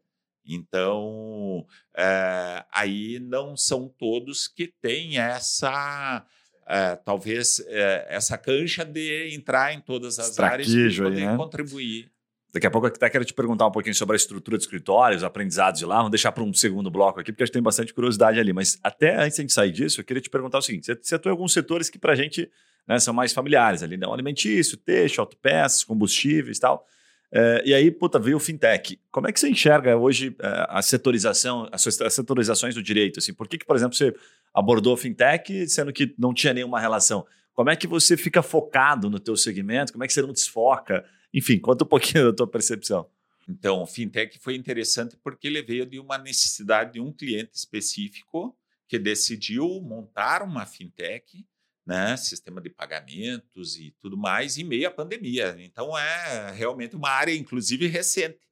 [0.45, 1.65] Então,
[1.95, 6.25] é, aí não são todos que têm essa,
[6.67, 11.37] é, talvez, é, essa cancha de entrar em todas as áreas e poder aí, né?
[11.37, 12.10] contribuir
[12.53, 15.23] Daqui a pouco eu até quero te perguntar um pouquinho sobre a estrutura de escritórios,
[15.23, 15.97] aprendizados de lá.
[15.97, 18.51] Vamos deixar para um segundo bloco aqui, porque a gente tem bastante curiosidade ali.
[18.51, 21.33] Mas até antes de sair disso, eu queria te perguntar o seguinte: você atua em
[21.33, 22.49] alguns setores que para a gente
[22.87, 24.05] né, são mais familiares ali, né?
[24.05, 26.85] O alimentício, texto, autopeças, combustíveis e tal.
[27.33, 28.99] É, e aí, puta, veio o fintech.
[29.09, 31.81] Como é que você enxerga hoje é, a setorização, as
[32.13, 33.19] setorizações do direito?
[33.19, 34.13] Assim, por que, que, por exemplo, você
[34.53, 37.25] abordou fintech sendo que não tinha nenhuma relação?
[37.53, 39.93] Como é que você fica focado no teu segmento?
[39.93, 41.05] Como é que você não desfoca?
[41.33, 43.09] Enfim, conta um pouquinho da tua percepção.
[43.47, 48.57] Então, o fintech foi interessante porque ele veio de uma necessidade de um cliente específico
[48.87, 51.45] que decidiu montar uma fintech,
[51.85, 55.55] né, sistema de pagamentos e tudo mais, em meio à pandemia.
[55.59, 58.50] Então, é realmente uma área, inclusive, recente.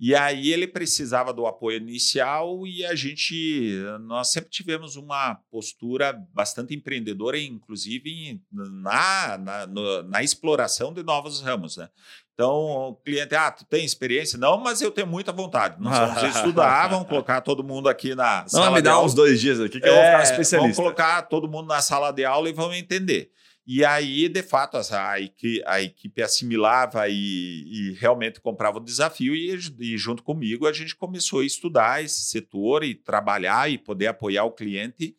[0.00, 6.18] E aí ele precisava do apoio inicial e a gente, nós sempre tivemos uma postura
[6.32, 11.90] bastante empreendedora, inclusive na, na, no, na exploração de novos ramos, né?
[12.32, 14.38] Então, o cliente, ah, tu tem experiência?
[14.38, 15.76] Não, mas eu tenho muita vontade.
[15.78, 19.38] Nós vamos estudar, vamos colocar todo mundo aqui na Não, sala me dá uns dois
[19.38, 20.58] dias aqui que é, eu vou ficar é, especialista.
[20.58, 23.30] Vamos colocar todo mundo na sala de aula e vamos entender.
[23.72, 29.56] E aí, de fato, a, a equipe assimilava e, e, realmente comprava o desafio, e,
[29.78, 34.42] e, junto comigo a gente começou a estudar esse setor e trabalhar e poder apoiar
[34.42, 35.16] o cliente.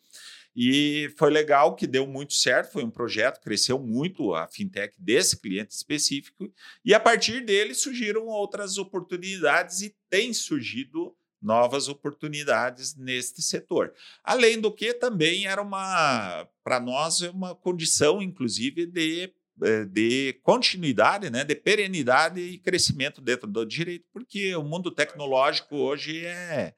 [0.54, 5.40] E foi legal que deu muito certo, foi um projeto, cresceu muito a fintech desse
[5.40, 6.52] cliente específico,
[6.84, 13.92] e a partir dele surgiram outras oportunidades e tem surgido novas oportunidades neste setor.
[14.22, 20.38] Além do que também era uma, para nós, é uma condição, inclusive, de, eh, de
[20.42, 26.74] continuidade, né, de perenidade e crescimento dentro do direito, porque o mundo tecnológico hoje é,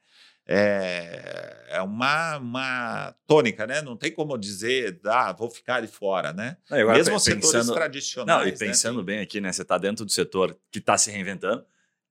[0.47, 3.81] é, é uma, uma tônica, né?
[3.81, 6.57] Não tem como dizer, ah, vou ficar de fora, né?
[6.69, 8.39] Não, agora, Mesmo pensando, setores tradicionais.
[8.39, 9.51] Não, e né, pensando tem- bem aqui, né?
[9.51, 11.65] Você está dentro do setor que está se reinventando.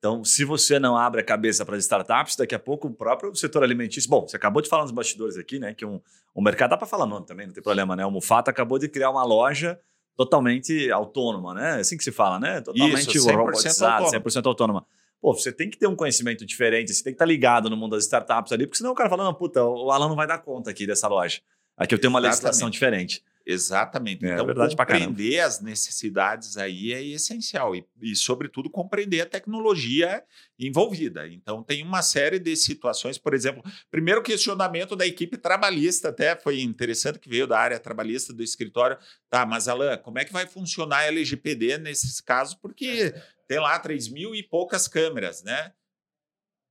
[0.04, 3.34] Então, se você não abre a cabeça para as startups, daqui a pouco o próprio
[3.34, 4.10] setor alimentício.
[4.10, 5.72] Bom, você acabou de falar nos bastidores aqui, né?
[5.72, 5.98] Que um,
[6.34, 8.04] o mercado dá para falar nome também, não tem problema, né?
[8.04, 9.80] O Mufata acabou de criar uma loja
[10.14, 11.78] totalmente autônoma, né?
[11.78, 12.60] É assim que se fala, né?
[12.60, 14.24] Totalmente Isso, 100% robotizada, autônoma.
[14.24, 14.86] 100% autônoma.
[15.22, 17.92] Pô, você tem que ter um conhecimento diferente, você tem que estar ligado no mundo
[17.92, 20.36] das startups ali, porque senão o cara fala, não, puta, o Alan não vai dar
[20.36, 21.40] conta aqui dessa loja.
[21.76, 23.22] Aqui eu tenho uma legislação diferente.
[23.46, 24.24] Exatamente.
[24.24, 27.76] É, então, compreender as necessidades aí é essencial.
[27.76, 30.22] E, e, sobretudo, compreender a tecnologia
[30.58, 31.28] envolvida.
[31.28, 36.62] Então, tem uma série de situações, por exemplo, primeiro questionamento da equipe trabalhista, até foi
[36.62, 38.96] interessante que veio da área trabalhista do escritório.
[39.28, 42.54] Tá, mas Alan, como é que vai funcionar a LGPD nesses casos?
[42.54, 43.14] Porque
[43.46, 45.72] tem lá 3 mil e poucas câmeras, né?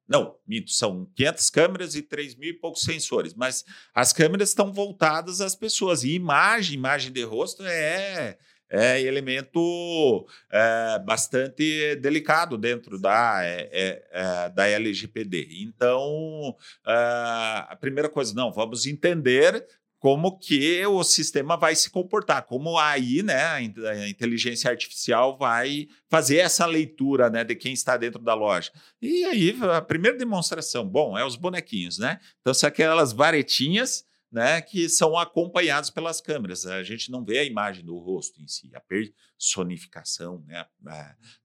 [0.08, 3.64] Não, minto, são 500 câmeras e 3 mil e poucos sensores, mas
[3.94, 6.04] as câmeras estão voltadas às pessoas.
[6.04, 8.38] E imagem, imagem de rosto é,
[8.70, 15.48] é elemento é, bastante delicado dentro da, é, é, da LGPD.
[15.62, 19.66] Então, ah, a primeira coisa, não, vamos entender
[20.04, 25.38] como que o sistema vai se comportar, como aí, né, a in- a inteligência artificial
[25.38, 28.70] vai fazer essa leitura, né, de quem está dentro da loja.
[29.02, 32.20] E aí, a primeira demonstração, bom, é os bonequinhos, né?
[32.42, 36.66] Então, são aquelas varetinhas, né, que são acompanhados pelas câmeras.
[36.66, 40.66] A gente não vê a imagem do rosto em si, a personificação, né,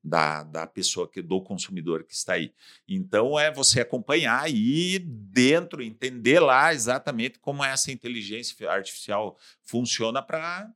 [0.03, 2.55] da, da pessoa, que, do consumidor que está aí.
[2.89, 10.73] Então, é você acompanhar e dentro, entender lá exatamente como essa inteligência artificial funciona para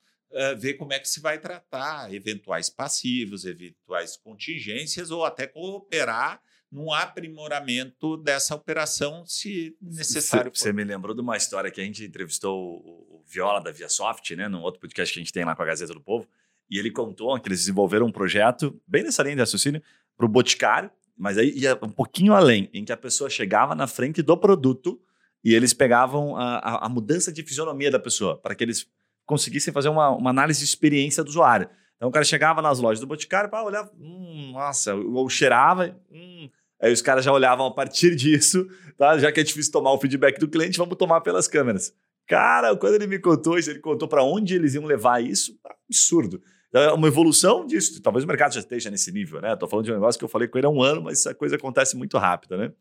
[0.59, 6.43] ver como é que se vai tratar eventuais passivos, eventuais contingências ou até cooperar
[6.73, 12.03] num aprimoramento dessa operação, se necessário Você me lembrou de uma história que a gente
[12.05, 15.55] entrevistou o, o Viola da ViaSoft, né, num outro podcast que a gente tem lá
[15.55, 16.27] com a Gazeta do Povo,
[16.71, 19.83] e ele contou que eles desenvolveram um projeto bem nessa linha de raciocínio
[20.17, 23.87] para o Boticário, mas aí ia um pouquinho além, em que a pessoa chegava na
[23.87, 24.99] frente do produto
[25.45, 28.87] e eles pegavam a, a- a mudança de fisionomia da pessoa, para que eles
[29.27, 31.69] conseguissem fazer uma, uma análise de experiência do usuário.
[31.97, 36.49] Então o cara chegava nas lojas do Boticário para olhar, hum, nossa, ou cheirava, hum,
[36.83, 38.67] aí os caras já olhavam a partir disso,
[38.99, 39.17] tá?
[39.19, 41.95] Já que é difícil tomar o feedback do cliente, vamos tomar pelas câmeras.
[42.27, 46.43] Cara, quando ele me contou isso, ele contou para onde eles iam levar isso, absurdo.
[46.73, 48.01] É uma evolução disso.
[48.01, 49.53] Talvez o mercado já esteja nesse nível, né?
[49.53, 51.35] Estou falando de um negócio que eu falei com ele há um ano, mas essa
[51.35, 52.73] coisa acontece muito rápido, né?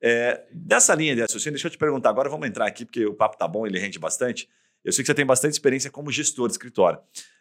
[0.00, 2.10] É, dessa linha de raciocínio, deixa eu te perguntar.
[2.10, 4.48] Agora vamos entrar aqui, porque o papo tá bom, ele rende bastante.
[4.84, 6.98] Eu sei que você tem bastante experiência como gestor de escritório.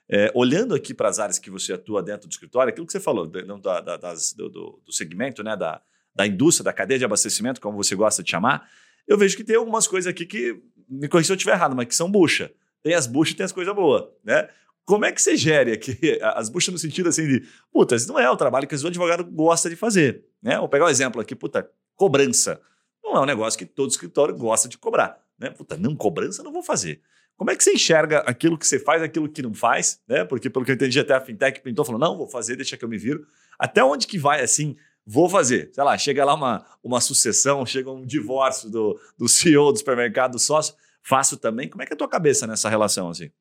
[0.10, 3.00] É, olhando aqui para as áreas que você atua dentro do escritório, aquilo que você
[3.00, 5.56] falou, dentro da- da- das- do, do- do segmento, né?
[5.56, 5.82] Da,
[6.14, 8.70] da indústria, da cadeia de abastecimento, como você gosta de chamar,
[9.08, 11.88] eu vejo que tem algumas coisas aqui que, me corrija se eu estiver errado, mas
[11.88, 12.52] que são bucha.
[12.84, 14.48] Tem as buchas e tem as coisas boas, né?
[14.86, 18.30] Como é que você gere aqui as buchas no sentido assim de, puta, não é
[18.30, 20.60] o trabalho que o advogado gosta de fazer, né?
[20.60, 22.62] Vou pegar um exemplo aqui, puta, cobrança.
[23.02, 25.50] Não é um negócio que todo escritório gosta de cobrar, né?
[25.52, 27.02] Puta, não cobrança, não vou fazer.
[27.36, 30.24] Como é que você enxerga aquilo que você faz, aquilo que não faz, né?
[30.24, 32.86] Porque pelo que eu entendi até a fintech pintou falou, não, vou fazer, deixa que
[32.86, 33.26] eu me viro.
[33.58, 34.76] Até onde que vai assim?
[35.06, 35.70] Vou fazer.
[35.74, 40.34] Sei lá, chega lá uma, uma sucessão, chega um divórcio do, do CEO do supermercado,
[40.34, 41.68] do sócio, faço também.
[41.70, 43.32] Como é que é a tua cabeça nessa relação assim?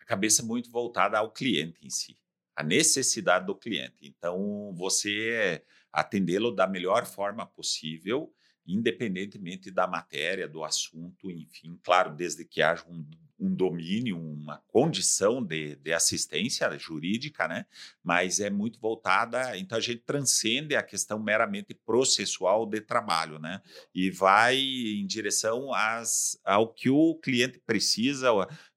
[0.00, 2.16] A cabeça muito voltada ao cliente em si,
[2.56, 3.96] a necessidade do cliente.
[4.02, 5.62] Então, você
[5.92, 8.32] atendê-lo da melhor forma possível,
[8.68, 13.02] independentemente da matéria, do assunto, enfim, claro, desde que haja um,
[13.40, 17.64] um domínio, uma condição de, de assistência jurídica, né?
[18.04, 23.62] Mas é muito voltada, então a gente transcende a questão meramente processual de trabalho, né?
[23.94, 28.30] E vai em direção às, ao que o cliente precisa,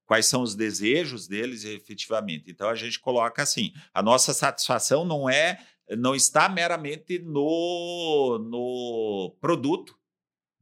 [0.06, 2.50] quais são os desejos deles efetivamente.
[2.50, 5.58] Então a gente coloca assim: a nossa satisfação não é
[5.96, 9.98] não está meramente no, no produto,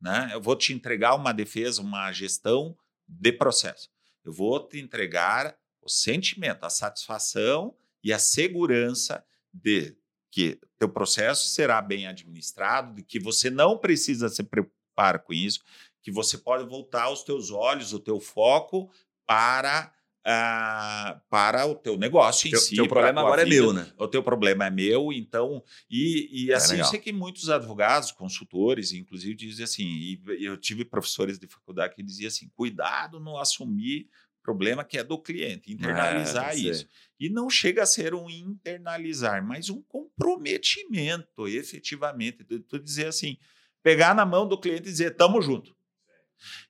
[0.01, 0.31] né?
[0.33, 3.90] Eu vou te entregar uma defesa, uma gestão de processo.
[4.25, 9.97] Eu vou te entregar o sentimento, a satisfação e a segurança de
[10.31, 15.61] que teu processo será bem administrado, de que você não precisa se preocupar com isso,
[16.03, 18.91] que você pode voltar os teus olhos, o teu foco
[19.26, 22.77] para Uh, para o teu negócio em teu, si.
[22.77, 23.57] Teu problema agora vida.
[23.57, 23.91] é meu, né?
[23.97, 25.64] O teu problema é meu, então.
[25.91, 30.59] E, e assim, é eu sei que muitos advogados, consultores, inclusive, dizem assim, e eu
[30.59, 34.11] tive professores de faculdade que diziam assim: cuidado não assumir
[34.43, 36.87] problema que é do cliente, internalizar é, isso.
[37.18, 42.45] E não chega a ser um internalizar, mas um comprometimento, efetivamente.
[42.45, 43.39] Tu, tu dizer assim.
[43.83, 45.75] pegar na mão do cliente e dizer, tamo junto.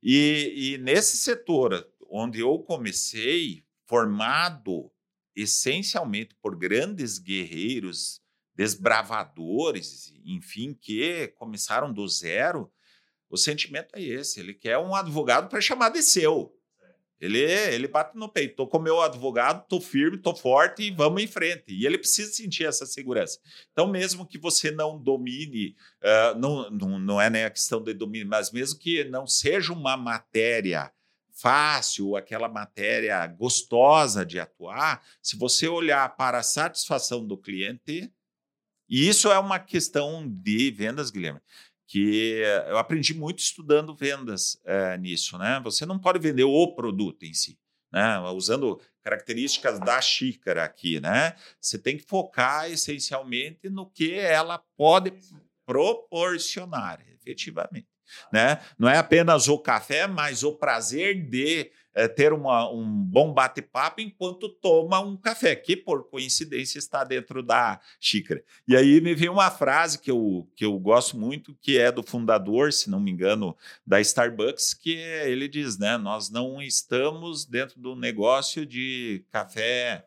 [0.03, 4.90] E, e nesse setor onde eu comecei, formado
[5.34, 8.20] essencialmente por grandes guerreiros,
[8.54, 12.70] desbravadores, enfim, que começaram do zero,
[13.30, 14.40] o sentimento é esse.
[14.40, 16.54] Ele quer um advogado para chamar de seu.
[17.20, 18.56] Ele, ele bate no peito.
[18.56, 21.64] Tô com meu advogado, tô firme, tô forte e vamos em frente.
[21.68, 23.38] E ele precisa sentir essa segurança.
[23.72, 27.92] Então, mesmo que você não domine, uh, não, não, não é nem a questão de
[27.92, 30.90] domínio, mas mesmo que não seja uma matéria
[31.41, 38.12] fácil, aquela matéria gostosa de atuar, se você olhar para a satisfação do cliente,
[38.88, 41.41] e isso é uma questão de vendas, Guilherme
[41.91, 45.61] que eu aprendi muito estudando vendas é, nisso, né?
[45.64, 47.59] Você não pode vender o produto em si,
[47.93, 48.16] né?
[48.32, 51.34] Usando características da xícara aqui, né?
[51.61, 55.12] Você tem que focar essencialmente no que ela pode
[55.66, 57.88] proporcionar, efetivamente,
[58.32, 58.61] né?
[58.78, 64.00] Não é apenas o café, mas o prazer de é, ter uma, um bom bate-papo
[64.00, 68.42] enquanto toma um café, que por coincidência está dentro da xícara.
[68.66, 72.02] E aí me veio uma frase que eu, que eu gosto muito, que é do
[72.02, 73.56] fundador, se não me engano,
[73.86, 75.96] da Starbucks, que ele diz, né?
[75.96, 80.06] Nós não estamos dentro do negócio de café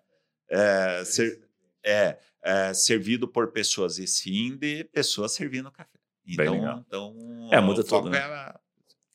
[0.50, 1.42] é, ser,
[1.84, 5.93] é, é, servido por pessoas, e sim de pessoas servindo café.
[6.26, 8.10] Então, então é, muda tudo.
[8.10, 8.18] Né?
[8.18, 8.54] É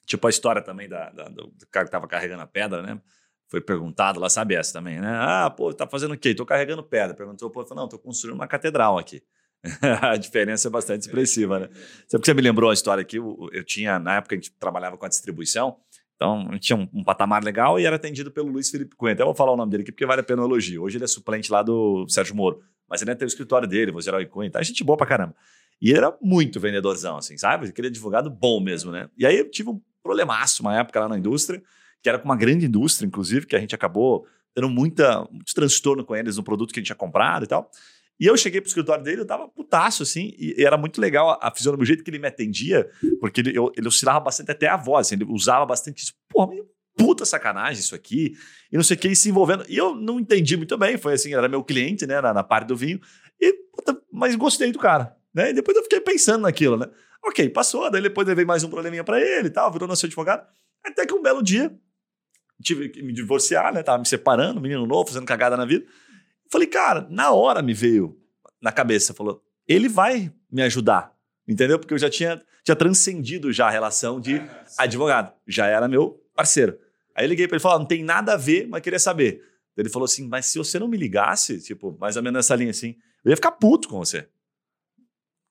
[0.07, 2.99] Tipo a história também da, da, do cara que tava carregando a pedra, né?
[3.49, 5.11] Foi perguntado lá, sabe essa também, né?
[5.11, 6.35] Ah, pô, tá fazendo o quê?
[6.35, 7.15] Tô carregando pedra.
[7.15, 9.23] Perguntou, pô, falou, não, tô construindo uma catedral aqui.
[10.03, 11.69] a diferença é bastante expressiva, né?
[12.07, 13.17] Sabe que você me lembrou a história aqui?
[13.17, 15.77] Eu, eu, tinha, na época, a gente trabalhava com a distribuição,
[16.15, 19.13] então a gente tinha um, um, patamar legal e era atendido pelo Luiz Felipe Cunha.
[19.13, 20.83] Até vou falar o nome dele aqui porque vale a pena o elogio.
[20.83, 24.01] Hoje ele é suplente lá do Sérgio Moro, mas ele tem o escritório dele, vou
[24.01, 24.63] gerar o Cunha, tá?
[24.63, 25.35] Gente boa pra caramba.
[25.81, 27.69] E ele era muito vendedorzão, assim, sabe?
[27.69, 29.09] Aquele advogado bom mesmo, né?
[29.17, 31.63] E aí eu tive um problemaço uma época lá na indústria,
[32.03, 36.05] que era com uma grande indústria, inclusive, que a gente acabou tendo muita, muito transtorno
[36.05, 37.71] com eles no produto que a gente tinha comprado e tal.
[38.21, 41.39] E eu cheguei pro escritório dele, eu tava putaço, assim, e, era muito legal a,
[41.49, 44.67] a fisionomia, o jeito que ele me atendia, porque ele, eu, ele oscilava bastante até
[44.67, 46.15] a voz, assim, ele usava bastante isso.
[46.29, 46.53] Porra,
[46.97, 48.37] puta sacanagem isso aqui,
[48.73, 49.65] e não sei o que, e se envolvendo.
[49.69, 52.67] E eu não entendi muito bem, foi assim, era meu cliente, né, na, na parte
[52.67, 53.01] do vinho,
[53.41, 55.51] e, puta, mas gostei do cara, né?
[55.51, 56.87] E depois eu fiquei pensando naquilo, né?
[57.25, 60.45] Ok, passou, daí depois levei mais um probleminha para ele e tal, virou nosso advogado.
[60.85, 61.73] Até que um belo dia,
[62.63, 63.83] tive que me divorciar, né?
[63.83, 65.87] Tava me separando, menino novo, fazendo cagada na vida.
[66.51, 68.19] Falei, cara, na hora me veio
[68.61, 71.15] na cabeça, falou, ele vai me ajudar,
[71.47, 71.79] entendeu?
[71.79, 74.43] Porque eu já tinha, tinha transcendido já a relação de
[74.77, 76.77] advogado, já era meu parceiro.
[77.15, 79.41] Aí eu liguei para ele e falei, não tem nada a ver, mas queria saber.
[79.77, 82.71] Ele falou assim, mas se você não me ligasse, tipo, mais ou menos nessa linha
[82.71, 84.29] assim, eu ia ficar puto com você.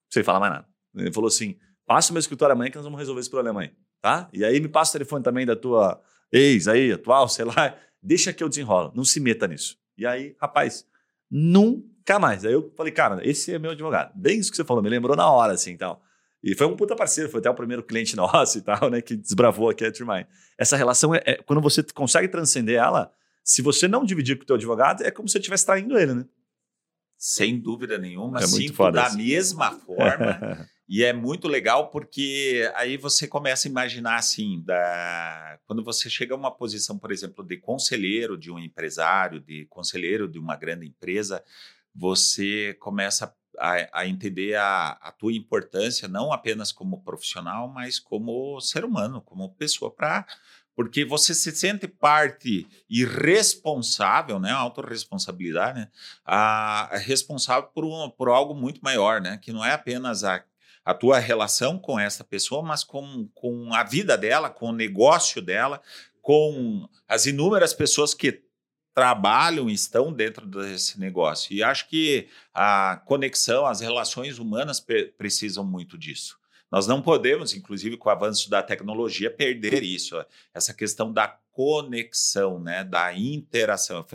[0.09, 0.67] Sem falar mais nada.
[0.95, 3.71] Ele falou assim: passa o meu escritório amanhã que nós vamos resolver esse problema aí,
[4.01, 4.29] tá?
[4.33, 6.01] E aí me passa o telefone também da tua
[6.31, 7.75] ex aí, atual, sei lá.
[8.01, 9.77] Deixa que eu desenrolo, não se meta nisso.
[9.97, 10.85] E aí, rapaz,
[11.29, 12.45] nunca mais.
[12.45, 14.11] Aí eu falei, cara, esse é meu advogado.
[14.15, 15.99] Bem isso que você falou, me lembrou na hora, assim, então.
[16.43, 19.15] E foi um puta parceiro, foi até o primeiro cliente nosso e tal, né, que
[19.15, 20.25] desbravou aqui a Trimind.
[20.57, 23.11] Essa relação, é, é, quando você consegue transcender ela,
[23.43, 26.13] se você não dividir com o teu advogado, é como se você estivesse traindo ele,
[26.13, 26.25] né?
[27.17, 29.17] Sem dúvida nenhuma, é sinto da isso.
[29.17, 30.67] mesma forma.
[30.89, 35.59] E é muito legal porque aí você começa a imaginar assim, da...
[35.65, 40.29] quando você chega a uma posição, por exemplo, de conselheiro de um empresário, de conselheiro
[40.29, 41.43] de uma grande empresa,
[41.93, 48.61] você começa a, a entender a, a, tua importância, não apenas como profissional, mas como
[48.61, 50.25] ser humano, como pessoa, para
[50.77, 55.87] porque você se sente parte e responsável, né, autorresponsabilidade, né,
[56.23, 60.43] a, a responsável por, um, por algo muito maior, né, que não é apenas a
[60.85, 65.41] a tua relação com essa pessoa, mas com, com a vida dela, com o negócio
[65.41, 65.81] dela,
[66.21, 68.41] com as inúmeras pessoas que
[68.95, 71.53] trabalham e estão dentro desse negócio.
[71.53, 74.81] E acho que a conexão, as relações humanas
[75.17, 76.39] precisam muito disso.
[76.71, 80.15] Nós não podemos, inclusive com o avanço da tecnologia, perder isso,
[80.53, 84.05] essa questão da conexão, né, da interação.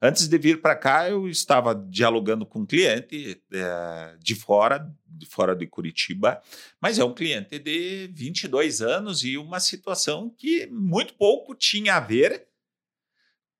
[0.00, 5.26] Antes de vir para cá, eu estava dialogando com um cliente é, de fora, de
[5.26, 6.40] fora de Curitiba,
[6.80, 12.00] mas é um cliente de 22 anos e uma situação que muito pouco tinha a
[12.00, 12.46] ver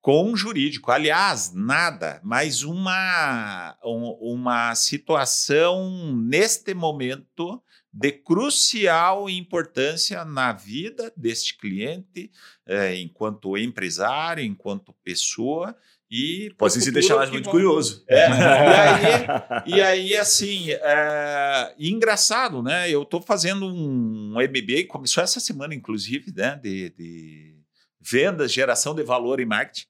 [0.01, 0.93] com jurídico.
[0.93, 7.61] Aliás, nada, mas uma, um, uma situação neste momento
[7.97, 12.29] de crucial importância na vida deste cliente,
[12.67, 15.77] é, enquanto empresário, enquanto pessoa.
[16.11, 18.05] E Pode se deixar mais muito curioso.
[18.09, 18.33] É, e,
[18.83, 22.91] aí, e aí, assim, é, engraçado, né?
[22.91, 26.59] Eu estou fazendo um MBA, começou essa semana, inclusive, né?
[26.61, 27.55] De, de
[28.01, 29.87] vendas, geração de valor e marketing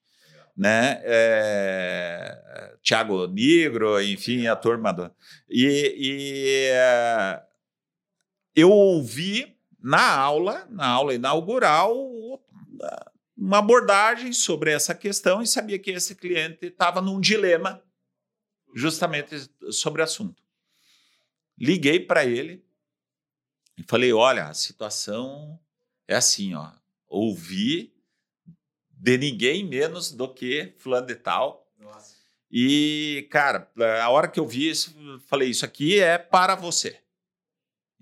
[0.57, 1.01] né?
[1.03, 5.11] É, Tiago Negro, enfim, a turma do.
[5.51, 7.43] E, e é,
[8.55, 11.95] eu ouvi na aula, na aula inaugural,
[13.37, 17.83] uma abordagem sobre essa questão e sabia que esse cliente estava num dilema
[18.75, 20.43] justamente sobre o assunto.
[21.59, 22.65] Liguei para ele
[23.77, 25.59] e falei: olha, a situação
[26.09, 26.73] é assim, ó.
[27.07, 27.95] Ouvi
[28.91, 31.71] de ninguém menos do que fulano de tal.
[31.79, 32.15] Nossa.
[32.51, 33.71] E, cara,
[34.03, 34.97] a hora que eu vi isso,
[35.27, 37.04] falei: isso aqui é para você.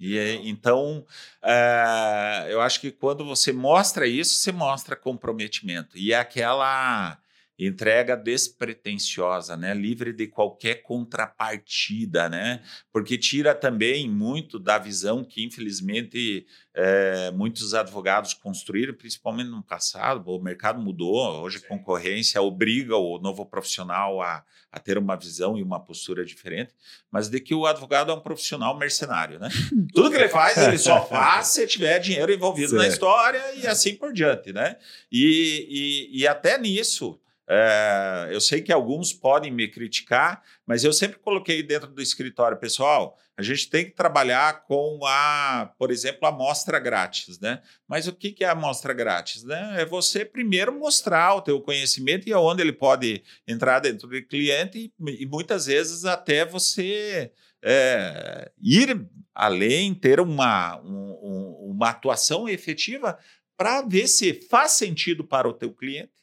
[0.02, 1.06] E então,
[1.40, 5.96] é, eu acho que quando você mostra isso, você mostra comprometimento.
[5.96, 7.21] E é aquela
[7.58, 9.74] entrega despretensiosa, né?
[9.74, 12.62] livre de qualquer contrapartida, né?
[12.92, 20.28] porque tira também muito da visão que, infelizmente, é, muitos advogados construíram, principalmente no passado.
[20.28, 25.58] O mercado mudou, hoje a concorrência obriga o novo profissional a, a, ter uma visão
[25.58, 26.74] e uma postura diferente,
[27.10, 29.38] mas de que o advogado é um profissional mercenário.
[29.38, 29.50] Né?
[29.92, 33.94] Tudo que ele faz, ele só faz se tiver dinheiro envolvido na história e assim
[33.94, 34.52] por diante.
[34.52, 34.76] Né?
[35.10, 37.20] e, e, e até nisso,
[37.54, 42.56] é, eu sei que alguns podem me criticar, mas eu sempre coloquei dentro do escritório
[42.56, 43.18] pessoal.
[43.36, 47.60] A gente tem que trabalhar com a, por exemplo, a amostra grátis, né?
[47.86, 49.44] Mas o que é a amostra grátis?
[49.44, 49.82] Né?
[49.82, 54.90] É você primeiro mostrar o teu conhecimento e aonde ele pode entrar dentro do cliente
[54.98, 57.32] e, e muitas vezes até você
[57.62, 63.18] é, ir além, ter uma, um, uma atuação efetiva
[63.58, 66.21] para ver se faz sentido para o teu cliente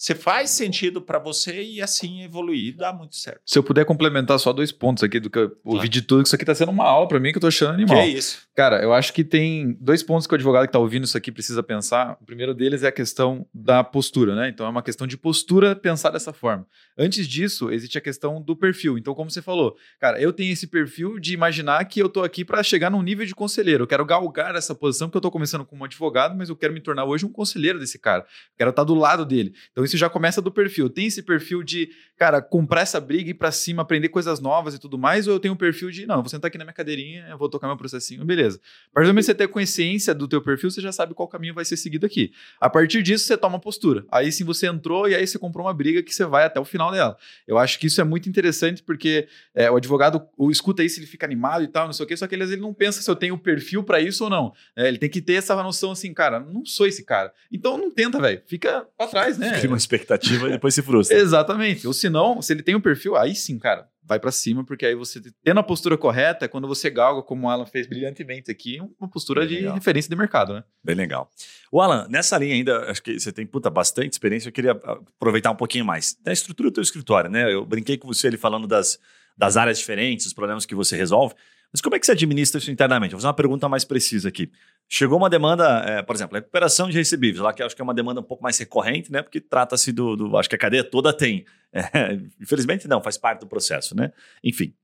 [0.00, 3.42] você faz sentido para você e assim evoluir, dá muito certo.
[3.44, 6.28] Se eu puder complementar só dois pontos aqui do que eu ouvi de tudo, que
[6.28, 7.98] isso aqui está sendo uma aula para mim que eu tô achando animal.
[7.98, 8.38] Que é isso.
[8.56, 11.30] Cara, eu acho que tem dois pontos que o advogado que está ouvindo isso aqui
[11.30, 12.16] precisa pensar.
[12.18, 14.48] O primeiro deles é a questão da postura, né?
[14.48, 16.66] Então é uma questão de postura pensar dessa forma.
[16.96, 18.96] Antes disso, existe a questão do perfil.
[18.96, 22.42] Então, como você falou, cara, eu tenho esse perfil de imaginar que eu tô aqui
[22.42, 23.84] para chegar num nível de conselheiro.
[23.84, 26.80] Eu quero galgar essa posição, porque eu tô começando como advogado, mas eu quero me
[26.80, 28.22] tornar hoje um conselheiro desse cara.
[28.22, 29.54] Eu quero estar tá do lado dele.
[29.72, 30.88] Então, isso já começa do perfil.
[30.88, 34.78] Tem esse perfil de, cara, comprar essa briga, ir para cima, aprender coisas novas e
[34.78, 37.26] tudo mais, ou eu tenho um perfil de, não, vou sentar aqui na minha cadeirinha,
[37.30, 38.60] eu vou tocar meu processinho, beleza.
[38.90, 41.26] A partir do momento que você ter consciência do teu perfil, você já sabe qual
[41.26, 42.30] caminho vai ser seguido aqui.
[42.60, 44.04] A partir disso, você toma postura.
[44.12, 46.64] Aí sim você entrou e aí você comprou uma briga que você vai até o
[46.64, 47.16] final dela.
[47.48, 51.06] Eu acho que isso é muito interessante porque é, o advogado o, escuta isso, ele
[51.06, 53.10] fica animado e tal, não sei o quê, só que ele, ele não pensa se
[53.10, 54.52] eu tenho perfil para isso ou não.
[54.76, 57.32] É, ele tem que ter essa noção assim, cara, não sou esse cara.
[57.50, 58.42] Então não tenta, velho.
[58.46, 59.56] Fica pra trás, né?
[59.56, 61.16] Cria uma expectativa depois se frustra.
[61.18, 61.86] Exatamente.
[61.86, 64.84] Ou se não, se ele tem um perfil, aí sim, cara, vai para cima, porque
[64.84, 68.50] aí você tendo a postura correta, é quando você galga, como o Alan fez brilhantemente
[68.50, 70.64] aqui, uma postura de referência de mercado, né?
[70.82, 71.30] Bem legal.
[71.70, 75.52] O Alan, nessa linha ainda, acho que você tem puta, bastante experiência, eu queria aproveitar
[75.52, 76.16] um pouquinho mais.
[76.22, 77.52] Da estrutura do teu escritório, né?
[77.52, 78.98] Eu brinquei com você ali falando das,
[79.36, 81.34] das áreas diferentes, os problemas que você resolve.
[81.72, 83.12] Mas como é que você administra isso internamente?
[83.12, 84.50] Vou fazer uma pergunta mais precisa aqui.
[84.88, 87.94] Chegou uma demanda, é, por exemplo, recuperação de recebíveis, lá que acho que é uma
[87.94, 89.22] demanda um pouco mais recorrente, né?
[89.22, 91.44] Porque trata-se do, do, Acho que a cadeia toda tem.
[91.72, 94.12] É, infelizmente, não, faz parte do processo, né?
[94.42, 94.74] Enfim,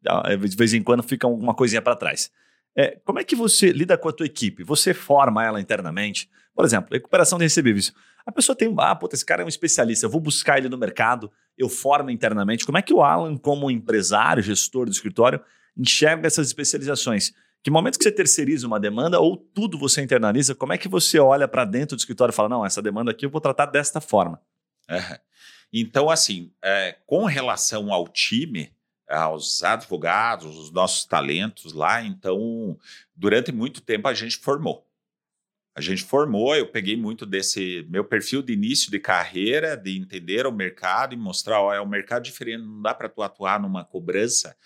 [0.49, 2.31] de vez em quando fica alguma coisinha para trás.
[2.77, 4.63] É, como é que você lida com a tua equipe?
[4.63, 6.31] Você forma ela internamente?
[6.55, 7.93] Por exemplo, recuperação de recebíveis.
[8.25, 10.79] A pessoa tem, ah, puta, esse cara é um especialista, eu vou buscar ele no
[10.79, 11.29] mercado,
[11.59, 12.65] eu formo internamente.
[12.65, 15.41] Como é que o Alan, como empresário, gestor do escritório,
[15.77, 17.33] enxerga essas especializações?
[17.63, 21.19] Que momentos que você terceiriza uma demanda ou tudo você internaliza, como é que você
[21.19, 24.01] olha para dentro do escritório e fala, não, essa demanda aqui eu vou tratar desta
[24.01, 24.41] forma?
[24.89, 25.21] É.
[25.73, 28.73] Então, assim, é, com relação ao time,
[29.09, 32.79] aos advogados, os nossos talentos lá, então,
[33.15, 34.87] durante muito tempo a gente formou.
[35.75, 40.47] A gente formou, eu peguei muito desse meu perfil de início de carreira, de entender
[40.47, 43.85] o mercado e mostrar, ó, é um mercado diferente, não dá para tu atuar numa
[43.85, 44.57] cobrança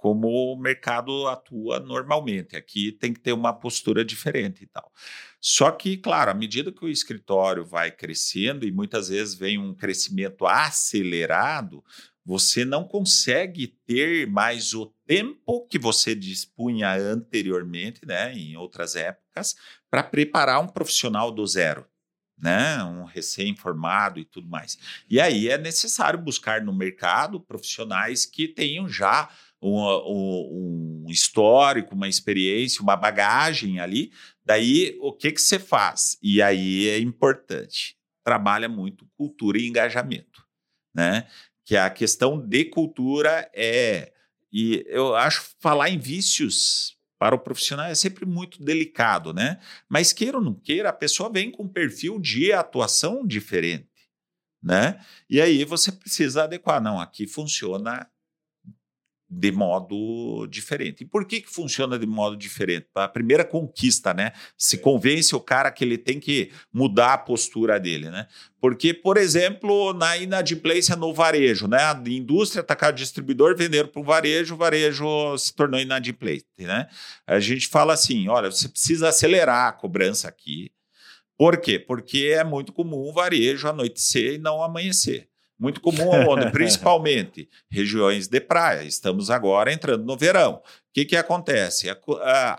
[0.00, 2.56] como o mercado atua normalmente.
[2.56, 4.90] Aqui tem que ter uma postura diferente e tal.
[5.38, 9.74] Só que, claro, à medida que o escritório vai crescendo e muitas vezes vem um
[9.74, 11.84] crescimento acelerado,
[12.24, 19.54] você não consegue ter mais o tempo que você dispunha anteriormente, né, em outras épocas,
[19.90, 21.86] para preparar um profissional do zero.
[22.42, 22.82] né?
[22.84, 24.78] Um recém-formado e tudo mais.
[25.10, 29.28] E aí é necessário buscar no mercado profissionais que tenham já
[29.62, 34.12] um, um, um histórico, uma experiência, uma bagagem ali.
[34.44, 36.16] Daí, o que, que você faz?
[36.22, 37.96] E aí é importante.
[38.24, 40.44] Trabalha muito cultura e engajamento,
[40.94, 41.26] né?
[41.64, 44.12] Que a questão de cultura é.
[44.52, 49.60] E eu acho falar em vícios para o profissional é sempre muito delicado, né?
[49.88, 53.90] Mas queira ou não queira, a pessoa vem com um perfil de atuação diferente,
[54.62, 55.04] né?
[55.28, 56.80] E aí você precisa adequar.
[56.80, 58.10] Não, aqui funciona
[59.30, 61.04] de modo diferente.
[61.04, 62.86] E por que, que funciona de modo diferente?
[62.96, 64.32] A primeira conquista, né?
[64.58, 68.26] Se convence o cara que ele tem que mudar a postura dele, né?
[68.60, 71.78] Porque, por exemplo, na inadimplência no varejo, né?
[71.78, 76.88] A indústria atacar distribuidor, venderam para o varejo, o varejo se tornou inadimplente, né?
[77.24, 80.72] A gente fala assim, olha, você precisa acelerar a cobrança aqui.
[81.38, 81.78] Por quê?
[81.78, 85.29] Porque é muito comum o varejo anoitecer e não amanhecer.
[85.60, 88.82] Muito comum onde, principalmente regiões de praia.
[88.82, 90.54] Estamos agora entrando no verão.
[90.54, 90.62] O
[90.94, 91.88] que, que acontece?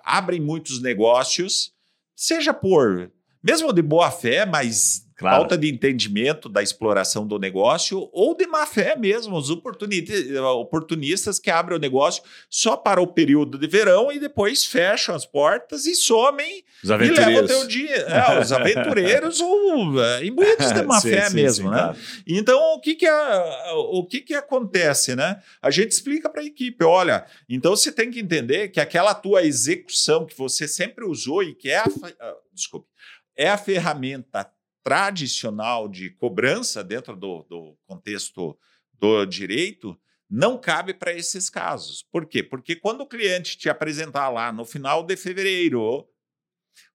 [0.05, 1.73] abrem muitos negócios,
[2.15, 3.11] seja por,
[3.43, 5.37] mesmo de boa fé, mas Claro.
[5.37, 11.51] Falta de entendimento da exploração do negócio ou de má fé mesmo, os oportunistas que
[11.51, 15.93] abrem o negócio só para o período de verão e depois fecham as portas e
[15.93, 17.97] somem e levam o teu dia.
[17.97, 21.81] É, os aventureiros ou é, imbuídos de má sim, fé sim, mesmo, sim, né?
[21.81, 21.97] Claro.
[22.25, 25.39] Então, o que que, é, o que que acontece, né?
[25.61, 29.43] A gente explica para a equipe, olha, então você tem que entender que aquela tua
[29.43, 31.85] execução que você sempre usou e que é a,
[32.19, 32.87] ah, desculpe,
[33.35, 34.51] é a ferramenta
[34.83, 38.57] tradicional de cobrança dentro do, do contexto
[38.93, 42.03] do direito não cabe para esses casos.
[42.09, 42.41] Por quê?
[42.41, 46.07] Porque quando o cliente te apresentar lá no final de fevereiro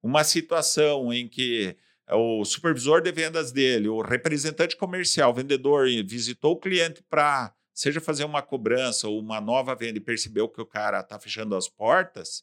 [0.02, 1.76] uma situação em que
[2.10, 8.24] o supervisor de vendas dele, o representante comercial, vendedor, visitou o cliente para, seja fazer
[8.24, 12.42] uma cobrança ou uma nova venda e percebeu que o cara está fechando as portas,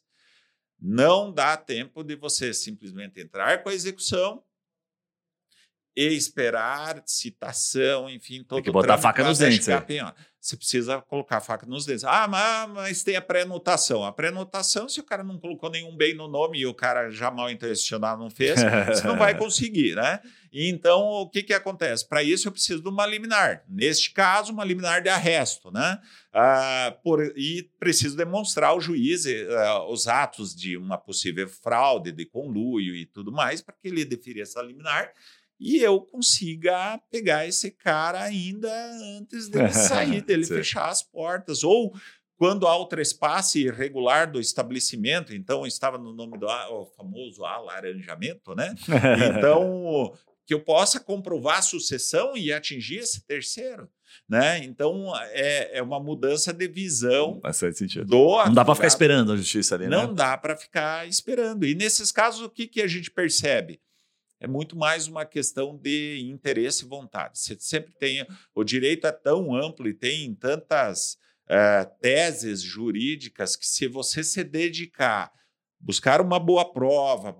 [0.86, 4.44] não dá tempo de você simplesmente entrar com a execução
[5.96, 9.68] esperar citação, enfim, todo Tem que botar a faca nos dentes.
[9.68, 9.84] É.
[10.44, 12.04] Você precisa colocar a faca nos dentes.
[12.04, 14.04] Ah, mas, mas tem a pré-notação.
[14.04, 17.30] A pré-notação, se o cara não colocou nenhum bem no nome e o cara já
[17.30, 20.20] mal intencionado não fez, você não vai conseguir, né?
[20.52, 22.06] Então, o que, que acontece?
[22.06, 23.64] Para isso, eu preciso de uma liminar.
[23.66, 25.98] Neste caso, uma liminar de arresto, né?
[26.30, 32.26] Ah, por, e preciso demonstrar ao juiz uh, os atos de uma possível fraude, de
[32.26, 35.10] conluio e tudo mais, para que ele defira essa liminar
[35.58, 38.70] e eu consiga pegar esse cara ainda
[39.18, 41.62] antes dele sair, dele fechar as portas.
[41.62, 41.94] Ou
[42.36, 48.54] quando há o trespasse irregular do estabelecimento, então estava no nome do o famoso alaranjamento,
[48.54, 48.74] né?
[49.36, 50.12] Então,
[50.46, 53.88] que eu possa comprovar a sucessão e atingir esse terceiro.
[54.28, 54.58] Né?
[54.58, 57.40] Então é, é uma mudança de visão.
[57.40, 58.04] Bastante sentido.
[58.04, 60.14] Do não dá para ficar esperando a justiça ali, Não né?
[60.14, 61.66] dá para ficar esperando.
[61.66, 63.80] E nesses casos, o que, que a gente percebe?
[64.40, 67.38] É muito mais uma questão de interesse e vontade.
[67.38, 68.26] Você sempre tem.
[68.54, 74.44] O direito é tão amplo e tem tantas uh, teses jurídicas que, se você se
[74.44, 75.32] dedicar,
[75.80, 77.36] buscar uma boa prova,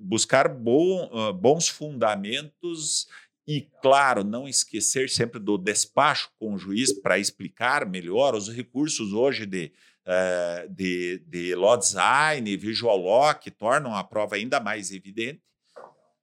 [0.00, 3.08] buscar bom, bons fundamentos
[3.46, 9.12] e, claro, não esquecer sempre do despacho com o juiz para explicar melhor os recursos
[9.12, 9.72] hoje de.
[10.08, 15.42] Uh, de, de law design, visual law, que tornam a prova ainda mais evidente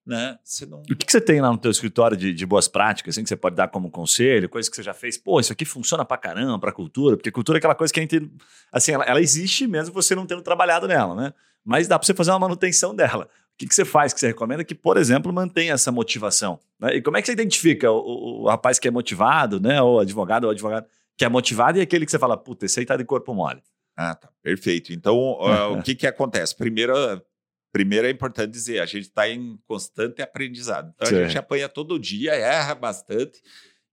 [0.05, 0.37] né?
[0.43, 0.79] Você não...
[0.79, 3.29] O que, que você tem lá no teu escritório de, de, boas práticas, assim, que
[3.29, 5.17] você pode dar como conselho, coisa que você já fez?
[5.17, 8.03] Pô, isso aqui funciona pra caramba, pra cultura, porque cultura é aquela coisa que a
[8.03, 8.31] gente,
[8.71, 11.33] assim, ela, ela existe mesmo você não tendo trabalhado nela, né?
[11.63, 13.27] Mas dá pra você fazer uma manutenção dela.
[13.55, 16.59] O que, que você faz que você recomenda que, por exemplo, mantenha essa motivação?
[16.79, 16.97] Né?
[16.97, 19.81] E como é que você identifica o, o, o rapaz que é motivado, né?
[19.81, 20.85] Ou advogado ou advogado
[21.17, 23.63] que é motivado e aquele que você fala, puta, esse aí tá de corpo mole?
[23.95, 24.29] Ah, tá.
[24.43, 24.91] Perfeito.
[24.91, 26.55] Então, uh, o que que acontece?
[26.55, 26.93] Primeiro,
[27.75, 30.93] Primeiro é importante dizer, a gente está em constante aprendizado.
[30.95, 31.15] Então Sim.
[31.17, 33.41] a gente apanha todo dia, erra bastante.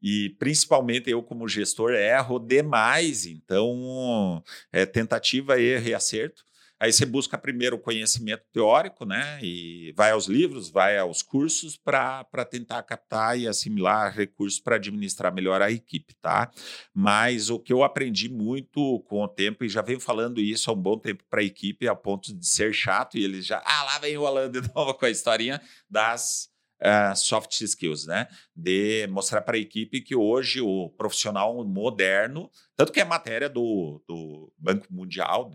[0.01, 3.26] E principalmente eu, como gestor, erro demais.
[3.26, 4.41] Então,
[4.72, 6.45] é tentativa, erro e acerto.
[6.83, 9.39] Aí você busca primeiro o conhecimento teórico, né?
[9.41, 15.33] E vai aos livros, vai aos cursos para tentar captar e assimilar recursos para administrar
[15.33, 16.51] melhor a equipe, tá?
[16.93, 20.74] Mas o que eu aprendi muito com o tempo, e já venho falando isso há
[20.74, 23.85] um bom tempo para a equipe, a ponto de ser chato, e eles já, ah,
[23.85, 26.51] lá vem o Alan de novo com a historinha das
[26.83, 28.28] uh, soft skills, né?
[28.55, 34.03] De mostrar para a equipe que hoje o profissional moderno, tanto que é matéria do,
[34.07, 35.51] do Banco Mundial,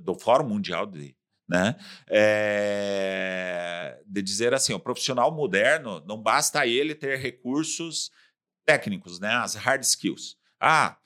[0.00, 1.16] do Fórum Mundial de,
[1.48, 1.76] né?
[2.08, 8.10] É, de dizer assim, o profissional moderno não basta ele ter recursos
[8.64, 9.34] técnicos, né?
[9.34, 10.36] As hard skills.
[10.60, 10.96] Ah,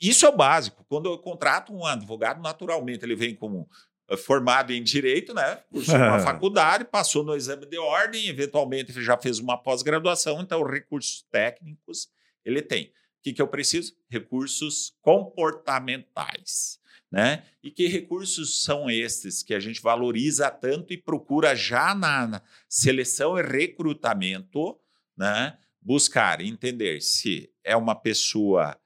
[0.00, 0.84] isso é o básico.
[0.88, 5.56] Quando eu contrato um advogado, naturalmente ele vem como eh, formado em direito, né?
[5.70, 11.22] Cursou uma faculdade, passou no exame de ordem, eventualmente já fez uma pós-graduação, então recursos
[11.30, 12.08] técnicos
[12.44, 12.86] ele tem.
[12.86, 13.94] O que, que eu preciso?
[14.08, 16.78] Recursos comportamentais.
[17.12, 17.42] Né?
[17.60, 22.42] E que recursos são estes que a gente valoriza tanto e procura já na, na
[22.68, 24.78] seleção e recrutamento,
[25.16, 25.58] né?
[25.82, 28.78] buscar entender se é uma pessoa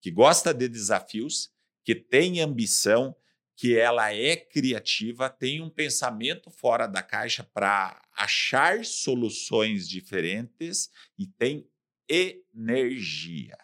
[0.00, 1.50] que gosta de desafios,
[1.84, 3.16] que tem ambição,
[3.56, 11.26] que ela é criativa, tem um pensamento fora da caixa para achar soluções diferentes e
[11.26, 11.66] tem
[12.08, 13.56] energia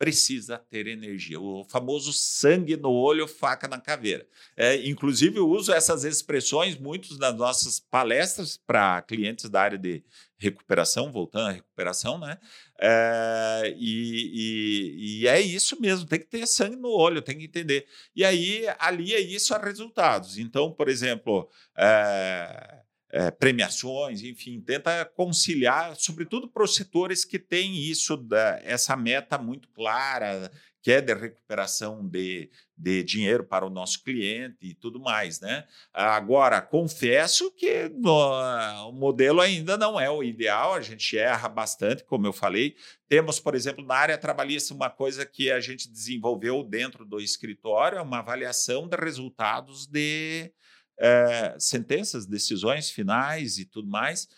[0.00, 1.38] precisa ter energia.
[1.38, 4.26] O famoso sangue no olho, faca na caveira.
[4.56, 10.02] É, inclusive, eu uso essas expressões muitos nas nossas palestras para clientes da área de
[10.38, 12.38] recuperação, voltando à recuperação, né?
[12.82, 17.44] É, e, e, e, é isso mesmo, tem que ter sangue no olho, tem que
[17.44, 17.86] entender.
[18.16, 20.38] E aí, alia isso a resultados.
[20.38, 22.80] Então, por exemplo, é,
[23.12, 29.36] é, premiações, enfim, tenta conciliar, sobretudo para os setores que têm isso, da, essa meta
[29.36, 30.50] muito clara,
[30.82, 35.66] que é de recuperação de, de dinheiro para o nosso cliente e tudo mais, né?
[35.92, 42.04] Agora, confesso que no, o modelo ainda não é o ideal, a gente erra bastante,
[42.04, 42.74] como eu falei.
[43.08, 47.98] Temos, por exemplo, na área trabalhista, uma coisa que a gente desenvolveu dentro do escritório,
[47.98, 50.50] é uma avaliação de resultados de
[50.98, 54.28] é, sentenças, decisões finais e tudo mais.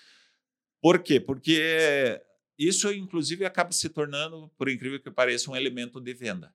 [0.80, 1.20] Por quê?
[1.20, 2.20] Porque
[2.66, 6.54] isso, inclusive, acaba se tornando, por incrível que pareça, um elemento de venda.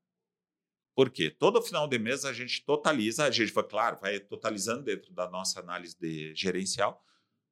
[0.96, 1.30] Por quê?
[1.30, 5.30] Todo final de mês a gente totaliza, a gente vai, claro, vai totalizando dentro da
[5.30, 7.04] nossa análise de gerencial,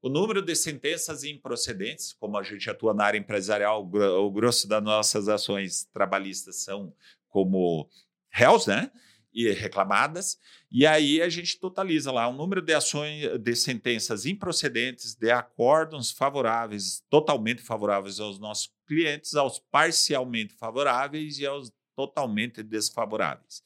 [0.01, 4.84] o número de sentenças improcedentes, como a gente atua na área empresarial, o grosso das
[4.84, 6.93] nossas ações trabalhistas são
[7.28, 7.89] como
[8.30, 8.91] réus, né?
[9.36, 10.40] E reclamadas,
[10.72, 16.10] e aí a gente totaliza lá o número de ações, de sentenças improcedentes, de acordos
[16.12, 23.62] favoráveis, totalmente favoráveis aos nossos clientes, aos parcialmente favoráveis e aos totalmente desfavoráveis.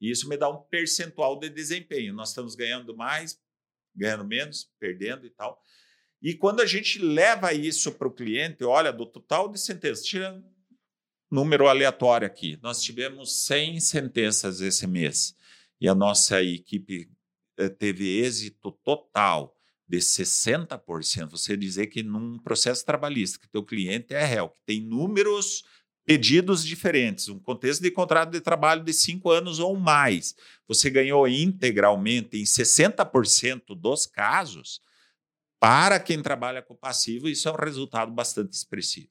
[0.00, 2.14] E isso me dá um percentual de desempenho.
[2.14, 3.38] Nós estamos ganhando mais,
[3.94, 5.62] ganhando menos, perdendo e tal.
[6.22, 10.44] E quando a gente leva isso para o cliente, olha, do total de sentenças, tirando
[11.30, 12.58] número aleatório aqui.
[12.62, 15.34] Nós tivemos 100 sentenças esse mês
[15.80, 17.08] e a nossa equipe
[17.56, 19.56] eh, teve êxito total
[19.88, 21.30] de 60%.
[21.30, 25.64] Você dizer que num processo trabalhista, que teu cliente é réu, que tem números
[26.04, 30.34] pedidos diferentes, um contexto de contrato de trabalho de cinco anos ou mais,
[30.66, 34.80] você ganhou integralmente em 60% dos casos,
[35.60, 39.10] para quem trabalha com passivo, isso é um resultado bastante expressivo.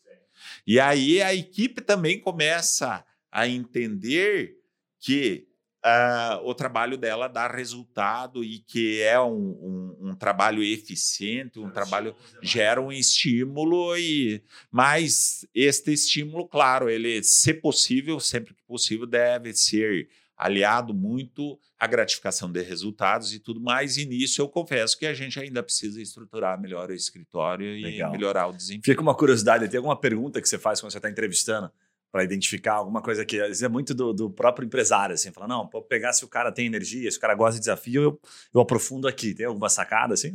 [0.66, 4.58] E aí a equipe também começa a entender
[5.00, 5.48] que
[5.86, 11.70] uh, o trabalho dela dá resultado e que é um, um, um trabalho eficiente, um
[11.70, 19.06] trabalho gera um estímulo e mas este estímulo, claro, ele, se possível, sempre que possível,
[19.06, 23.98] deve ser aliado muito à gratificação de resultados e tudo mais.
[23.98, 28.10] E nisso eu confesso que a gente ainda precisa estruturar melhor o escritório Legal.
[28.10, 28.86] e melhorar o desempenho.
[28.86, 31.70] Fica uma curiosidade, tem alguma pergunta que você faz quando você está entrevistando
[32.10, 35.48] para identificar alguma coisa que às vezes é muito do, do próprio empresário, assim, falar,
[35.48, 38.22] não, pode pegar se o cara tem energia, se o cara gosta de desafio, eu,
[38.54, 39.36] eu aprofundo aqui.
[39.36, 40.34] Tem alguma sacada assim?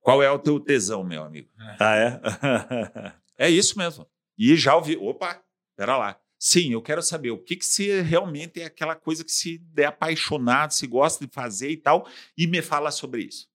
[0.00, 1.50] Qual é o teu tesão, meu amigo?
[1.80, 2.20] Ah, é?
[3.46, 4.06] é isso mesmo.
[4.38, 5.42] E já ouvi, opa,
[5.76, 6.20] pera lá.
[6.46, 9.86] Sim, eu quero saber o que, que se realmente é aquela coisa que se é
[9.86, 13.48] apaixonado, se gosta de fazer e tal, e me fala sobre isso.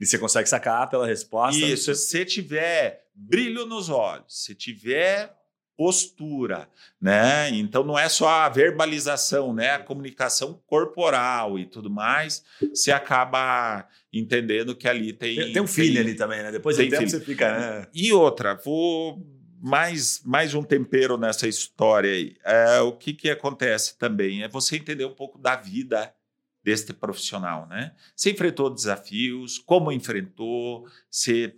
[0.00, 1.62] E você consegue sacar pela resposta?
[1.62, 5.36] Isso, se tiver brilho nos olhos, se tiver
[5.76, 6.66] postura,
[6.98, 7.50] né?
[7.50, 9.72] Então não é só a verbalização, né?
[9.72, 15.66] A comunicação corporal e tudo mais, você acaba entendendo que ali tem tem, tem um
[15.66, 16.50] filho ali também, né?
[16.50, 17.86] Depois tem tempo você fica, né?
[17.92, 19.22] E outra, vou
[19.64, 22.36] mais, mais um tempero nessa história aí.
[22.44, 26.14] É, o que, que acontece também é você entender um pouco da vida
[26.62, 27.94] deste profissional, né?
[28.14, 31.54] Você enfrentou desafios, como enfrentou, você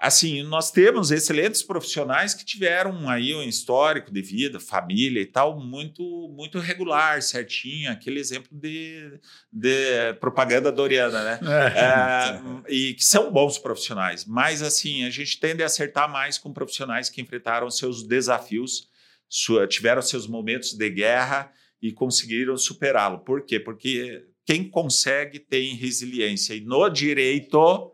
[0.00, 5.58] assim, nós temos excelentes profissionais que tiveram aí um histórico de vida, família e tal,
[5.58, 6.02] muito
[6.34, 9.18] muito regular, certinho, aquele exemplo de,
[9.52, 11.40] de propaganda doriana, né?
[11.42, 11.78] É.
[11.78, 16.52] É, e que são bons profissionais, mas assim, a gente tende a acertar mais com
[16.52, 18.88] profissionais que enfrentaram seus desafios,
[19.28, 23.18] sua, tiveram seus momentos de guerra e conseguiram superá-lo.
[23.20, 23.58] Por quê?
[23.58, 26.54] Porque quem consegue tem resiliência.
[26.54, 27.92] E no direito,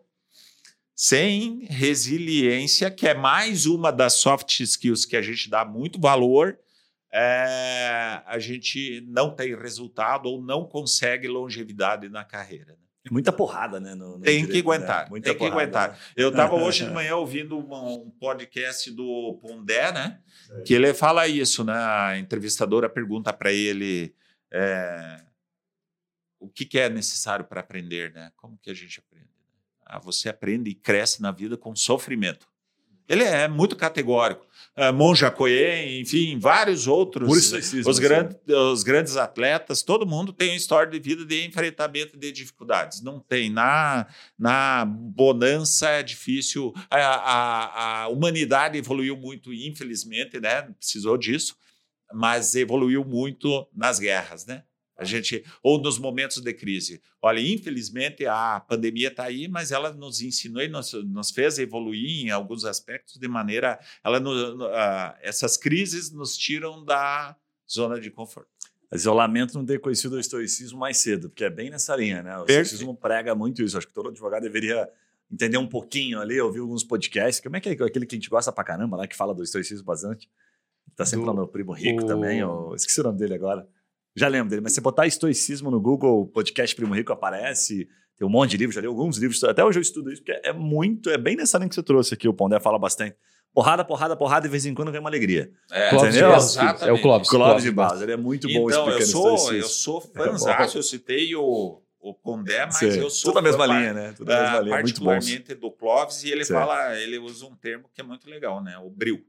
[0.94, 6.58] sem resiliência, que é mais uma das soft skills que a gente dá muito valor,
[7.12, 12.72] é, a gente não tem resultado ou não consegue longevidade na carreira.
[12.72, 12.78] Né?
[13.10, 13.94] Muita porrada, né?
[13.94, 15.20] No, no tem direito, que aguentar, né?
[15.20, 15.90] tem que aguentar.
[15.90, 15.98] Né?
[16.16, 20.20] Eu estava hoje de manhã ouvindo um podcast do Pondé, né?
[20.50, 20.62] É.
[20.62, 21.76] Que ele fala isso, né?
[21.76, 24.14] A entrevistadora pergunta para ele
[24.50, 25.20] é,
[26.40, 28.32] o que, que, é necessário para aprender, né?
[28.36, 29.33] Como que a gente aprende?
[29.86, 32.46] Ah, você aprende e cresce na vida com sofrimento.
[33.08, 34.46] Ele é muito categórico.
[34.76, 37.28] Uh, Monja Coen, enfim, vários outros.
[37.86, 42.32] Os, grande, os grandes atletas, todo mundo tem uma história de vida de enfrentamento de
[42.32, 43.02] dificuldades.
[43.02, 43.50] Não tem.
[43.50, 44.06] Na,
[44.38, 46.72] na bonança é difícil.
[46.90, 50.62] A, a, a humanidade evoluiu muito, infelizmente, né?
[50.62, 51.56] Precisou disso,
[52.12, 54.64] mas evoluiu muito nas guerras, né?
[54.96, 57.02] A gente, ou nos momentos de crise.
[57.20, 62.26] Olha, infelizmente a pandemia está aí, mas ela nos ensinou e nos, nos, fez evoluir
[62.26, 63.78] em alguns aspectos de maneira.
[64.04, 67.36] Ela, no, uh, essas crises nos tiram da
[67.68, 68.48] zona de conforto.
[68.92, 72.38] Isolamento não ter conhecido o estoicismo mais cedo, porque é bem nessa linha, né?
[72.38, 73.76] O estoicismo prega muito isso.
[73.76, 74.88] Acho que todo advogado deveria
[75.30, 77.42] entender um pouquinho ali, ouvir alguns podcasts.
[77.42, 79.42] Como é que é aquele que a gente gosta pra caramba lá, que fala do
[79.42, 80.30] estoicismo bastante?
[80.94, 82.06] Tá sempre do, lá meu primo rico o...
[82.06, 82.38] também.
[82.38, 83.66] Eu esqueci o nome dele agora.
[84.16, 87.88] Já lembro dele, mas você botar estoicismo no Google, podcast Primo Rico aparece.
[88.16, 89.42] Tem um monte de livros, já li alguns livros.
[89.42, 92.14] Até hoje eu estudo isso, porque é muito, é bem nessa linha que você trouxe
[92.14, 92.28] aqui.
[92.28, 93.16] O Pondé fala bastante.
[93.52, 95.50] Porrada, porrada, porrada, de vez em quando vem uma alegria.
[95.70, 96.88] É, Clóvis entendeu?
[96.88, 97.28] É o Clóvis.
[97.28, 100.82] Clóvis de Barros, ele é muito bom então, explicando eu sou, eu sou fãzaço, eu
[100.82, 104.14] citei o, o Pondé, mas eu sou Tudo a mesma linha, né?
[104.16, 108.00] Tudo a mesma linha, particularmente do Clóvis, e ele fala, ele usa um termo que
[108.00, 108.76] é muito legal, né?
[108.78, 109.24] O bril.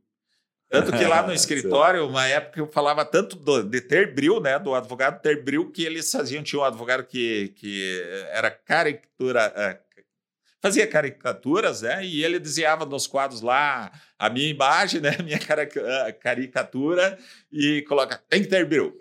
[0.70, 4.57] Tanto que lá no escritório, uma época eu falava tanto do, de ter bril, né?
[4.59, 9.80] Do advogado ter bril, que eles faziam, tinha um advogado que, que era caricatura, é,
[10.66, 12.03] fazia caricaturas, né?
[12.03, 15.16] E ele desenhava nos quadros lá a minha imagem, né?
[15.24, 15.39] Minha
[16.13, 17.20] caricatura
[17.51, 18.97] e coloca tem que ter bril,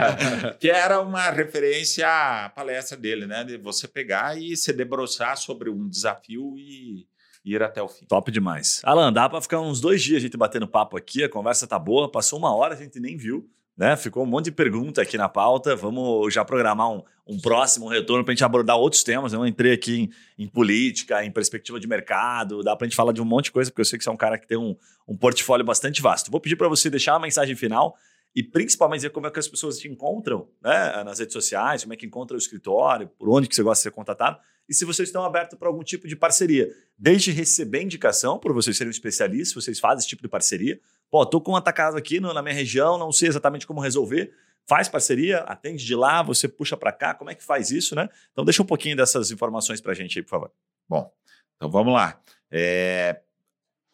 [0.60, 3.44] que era uma referência à palestra dele, né?
[3.44, 7.06] De você pegar e se debruçar sobre um desafio e
[7.46, 8.04] ir até o fim.
[8.06, 8.80] Top demais.
[8.84, 11.78] Alan, dá para ficar uns dois dias a gente batendo papo aqui, a conversa tá
[11.78, 13.48] boa, passou uma hora, a gente nem viu.
[13.76, 13.94] Né?
[13.94, 15.76] Ficou um monte de pergunta aqui na pauta.
[15.76, 19.34] Vamos já programar um, um próximo retorno para a gente abordar outros temas.
[19.34, 23.12] Eu entrei aqui em, em, política, em perspectiva de mercado, dá para a gente falar
[23.12, 24.56] de um monte de coisa, porque eu sei que você é um cara que tem
[24.56, 24.74] um,
[25.06, 26.30] um portfólio bastante vasto.
[26.30, 27.94] Vou pedir para você deixar uma mensagem final
[28.34, 31.04] e principalmente dizer como é que as pessoas te encontram né?
[31.04, 33.82] nas redes sociais, como é que encontra o escritório, por onde que você gosta de
[33.82, 34.38] ser contatado
[34.68, 36.68] e se vocês estão abertos para algum tipo de parceria.
[36.98, 40.80] Desde receber indicação, por vocês serem um especialista, vocês fazem esse tipo de parceria.
[41.10, 44.32] Pô, tô com um atacado aqui no, na minha região, não sei exatamente como resolver.
[44.68, 48.08] Faz parceria, atende de lá, você puxa para cá, como é que faz isso, né?
[48.32, 50.52] Então deixa um pouquinho dessas informações para a gente aí, por favor.
[50.88, 51.12] Bom,
[51.54, 52.20] então vamos lá.
[52.50, 53.20] É,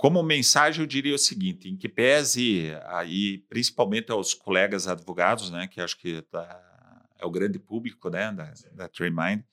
[0.03, 5.69] como mensagem, eu diria o seguinte: em que pese aí, principalmente aos colegas advogados, né,
[5.69, 9.45] que acho que tá, é o grande público né, da, da TradeMind,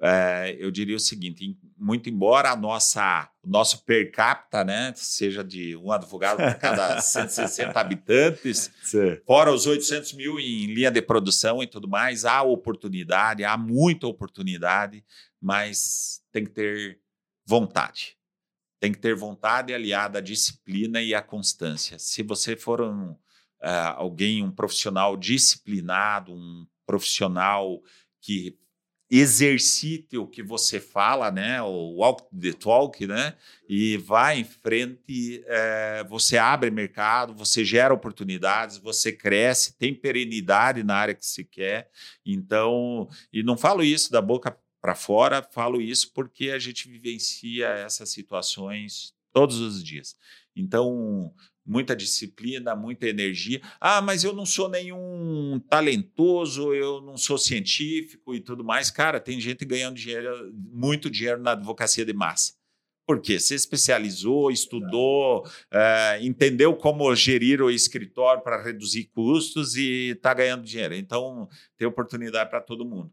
[0.00, 5.44] é, eu diria o seguinte: muito embora a nossa, o nosso per capita né, seja
[5.44, 9.18] de um advogado por cada 160 habitantes, Sim.
[9.26, 14.06] fora os 800 mil em linha de produção e tudo mais, há oportunidade, há muita
[14.06, 15.04] oportunidade,
[15.40, 17.00] mas tem que ter
[17.46, 18.16] vontade.
[18.80, 21.98] Tem que ter vontade aliada à disciplina e à constância.
[21.98, 23.16] Se você for um, uh,
[23.96, 27.80] alguém, um profissional disciplinado, um profissional
[28.20, 28.58] que
[29.18, 31.62] exercite o que você fala, né?
[31.62, 33.34] O walk the talk, né?
[33.68, 40.82] E vai em frente, é, você abre mercado, você gera oportunidades, você cresce, tem perenidade
[40.82, 41.90] na área que se quer.
[42.24, 47.68] Então, e não falo isso da boca para fora, falo isso porque a gente vivencia
[47.68, 50.16] essas situações todos os dias.
[50.56, 51.32] Então,
[51.64, 53.60] muita disciplina, muita energia.
[53.80, 58.90] Ah, mas eu não sou nenhum talentoso, eu não sou científico e tudo mais.
[58.90, 62.54] Cara, tem gente ganhando dinheiro, muito dinheiro na advocacia de massa.
[63.06, 63.38] Por quê?
[63.38, 70.64] Você especializou, estudou, é, entendeu como gerir o escritório para reduzir custos e está ganhando
[70.64, 70.94] dinheiro.
[70.94, 71.46] Então,
[71.76, 73.12] tem oportunidade para todo mundo.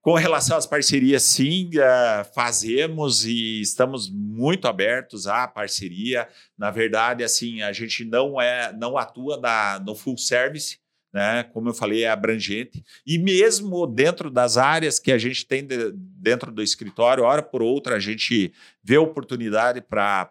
[0.00, 6.28] Com relação às parcerias, sim, uh, fazemos e estamos muito abertos à parceria.
[6.56, 10.78] Na verdade, assim, a gente não é, não atua na, no full service,
[11.12, 11.42] né?
[11.52, 12.84] Como eu falei, é abrangente.
[13.04, 17.60] E mesmo dentro das áreas que a gente tem de, dentro do escritório, hora por
[17.60, 18.52] outra, a gente
[18.84, 20.30] vê oportunidade para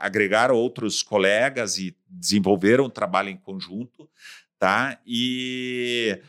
[0.00, 4.08] agregar outros colegas e desenvolver um trabalho em conjunto,
[4.58, 4.98] tá?
[5.06, 6.20] E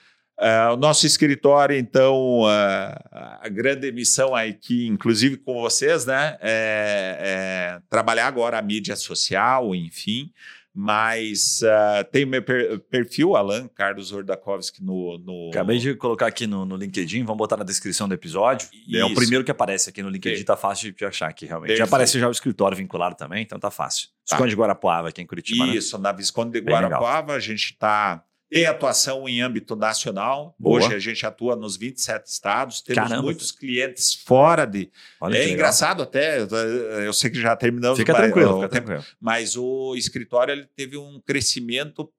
[0.41, 7.17] Uh, o nosso escritório, então, uh, a grande missão aqui, inclusive com vocês, né, é,
[7.19, 10.31] é trabalhar agora a mídia social, enfim,
[10.73, 16.25] mas uh, tem o meu per perfil, Alan Carlos Ordakovski, no, no, Acabei de colocar
[16.25, 18.67] aqui no, no, LinkedIn, vamos botar na descrição do episódio.
[18.87, 18.97] Isso.
[18.97, 21.75] É o primeiro que aparece aqui no LinkedIn, tá fácil de achar aqui, realmente.
[21.75, 24.07] Já aparece já o escritório vinculado também, então tá fácil.
[24.25, 24.37] Tá.
[24.37, 25.67] Visconde de Guarapuava, aqui em Curitiba.
[25.67, 25.75] Né?
[25.75, 26.03] Isso, né?
[26.05, 30.53] na Visconde de Guarapuava, a gente está tem atuação em âmbito nacional.
[30.59, 30.77] Boa.
[30.77, 32.81] Hoje a gente atua nos 27 estados.
[32.81, 33.23] Temos Caramba.
[33.23, 34.91] muitos clientes fora de.
[35.21, 36.39] Olha é engraçado até,
[37.05, 37.97] eu sei que já terminamos.
[37.97, 39.05] Fica mas, tranquilo, fica tranquilo.
[39.21, 42.11] Mas o escritório ele teve um crescimento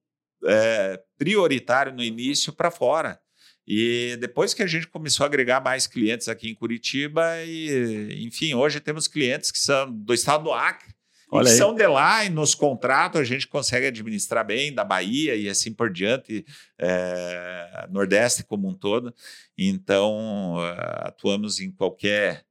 [0.46, 3.20] é, prioritário no início para fora.
[3.68, 8.54] E depois que a gente começou a agregar mais clientes aqui em Curitiba, e, enfim,
[8.54, 10.92] hoje temos clientes que são do estado do Acre,
[11.34, 15.34] Olha e são de lá e nos contratos a gente consegue administrar bem, da Bahia
[15.34, 16.44] e assim por diante,
[16.78, 19.14] é, Nordeste como um todo.
[19.56, 22.44] Então, uh, atuamos em qualquer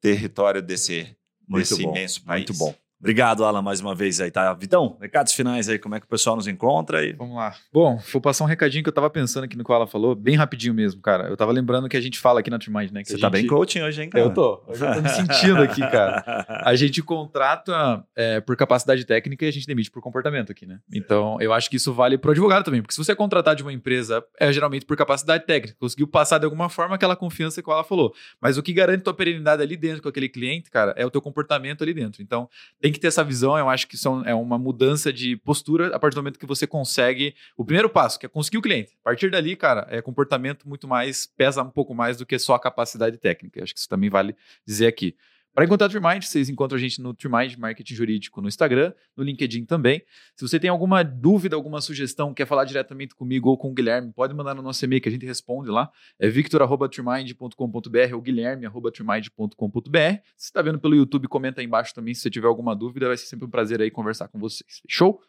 [0.00, 1.16] território desse,
[1.48, 2.46] desse imenso país.
[2.46, 2.72] Muito bom.
[3.00, 4.52] Obrigado, Alan, mais uma vez aí, tá?
[4.54, 7.04] Vitão, recados finais aí, como é que o pessoal nos encontra?
[7.04, 7.12] E...
[7.12, 7.54] Vamos lá.
[7.72, 10.16] Bom, vou passar um recadinho que eu tava pensando aqui no que o Alan falou,
[10.16, 11.28] bem rapidinho mesmo, cara.
[11.28, 13.04] Eu tava lembrando que a gente fala aqui na Trimind, né?
[13.04, 14.24] Você tá bem coaching hoje, hein, cara?
[14.24, 14.64] Eu tô.
[14.66, 16.44] Hoje eu tô me sentindo aqui, cara.
[16.64, 20.80] A gente contrata é, por capacidade técnica e a gente demite por comportamento aqui, né?
[20.92, 23.72] Então, eu acho que isso vale pro advogado também, porque se você contratar de uma
[23.72, 27.72] empresa, é geralmente por capacidade técnica, conseguiu passar de alguma forma aquela confiança que o
[27.72, 28.12] Alan falou.
[28.40, 31.22] Mas o que garante tua perenidade ali dentro com aquele cliente, cara, é o teu
[31.22, 32.22] comportamento ali dentro.
[32.22, 32.48] Então,
[32.80, 35.94] tem que ter essa visão, é eu acho que são, é uma mudança de postura
[35.94, 38.92] a partir do momento que você consegue o primeiro passo, que é conseguir o cliente.
[39.00, 42.54] A partir dali, cara, é comportamento muito mais, pesa um pouco mais do que só
[42.54, 43.58] a capacidade técnica.
[43.58, 44.34] Eu acho que isso também vale
[44.66, 45.16] dizer aqui.
[45.58, 49.24] Para encontrar o Trimind, vocês encontram a gente no Trimind Marketing Jurídico no Instagram, no
[49.24, 50.04] LinkedIn também.
[50.36, 54.12] Se você tem alguma dúvida, alguma sugestão, quer falar diretamente comigo ou com o Guilherme,
[54.12, 55.90] pode mandar no nosso e-mail que a gente responde lá.
[56.16, 59.88] É victor.trimind.com.br ou guilherme.trimind.com.br.
[59.88, 63.08] Se você está vendo pelo YouTube, comenta aí embaixo também se você tiver alguma dúvida.
[63.08, 64.80] Vai ser sempre um prazer aí conversar com vocês.
[64.88, 65.20] Show?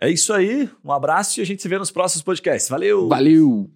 [0.00, 0.70] É isso aí.
[0.84, 2.70] Um abraço e a gente se vê nos próximos podcasts.
[2.70, 3.08] Valeu!
[3.08, 3.72] Valeu!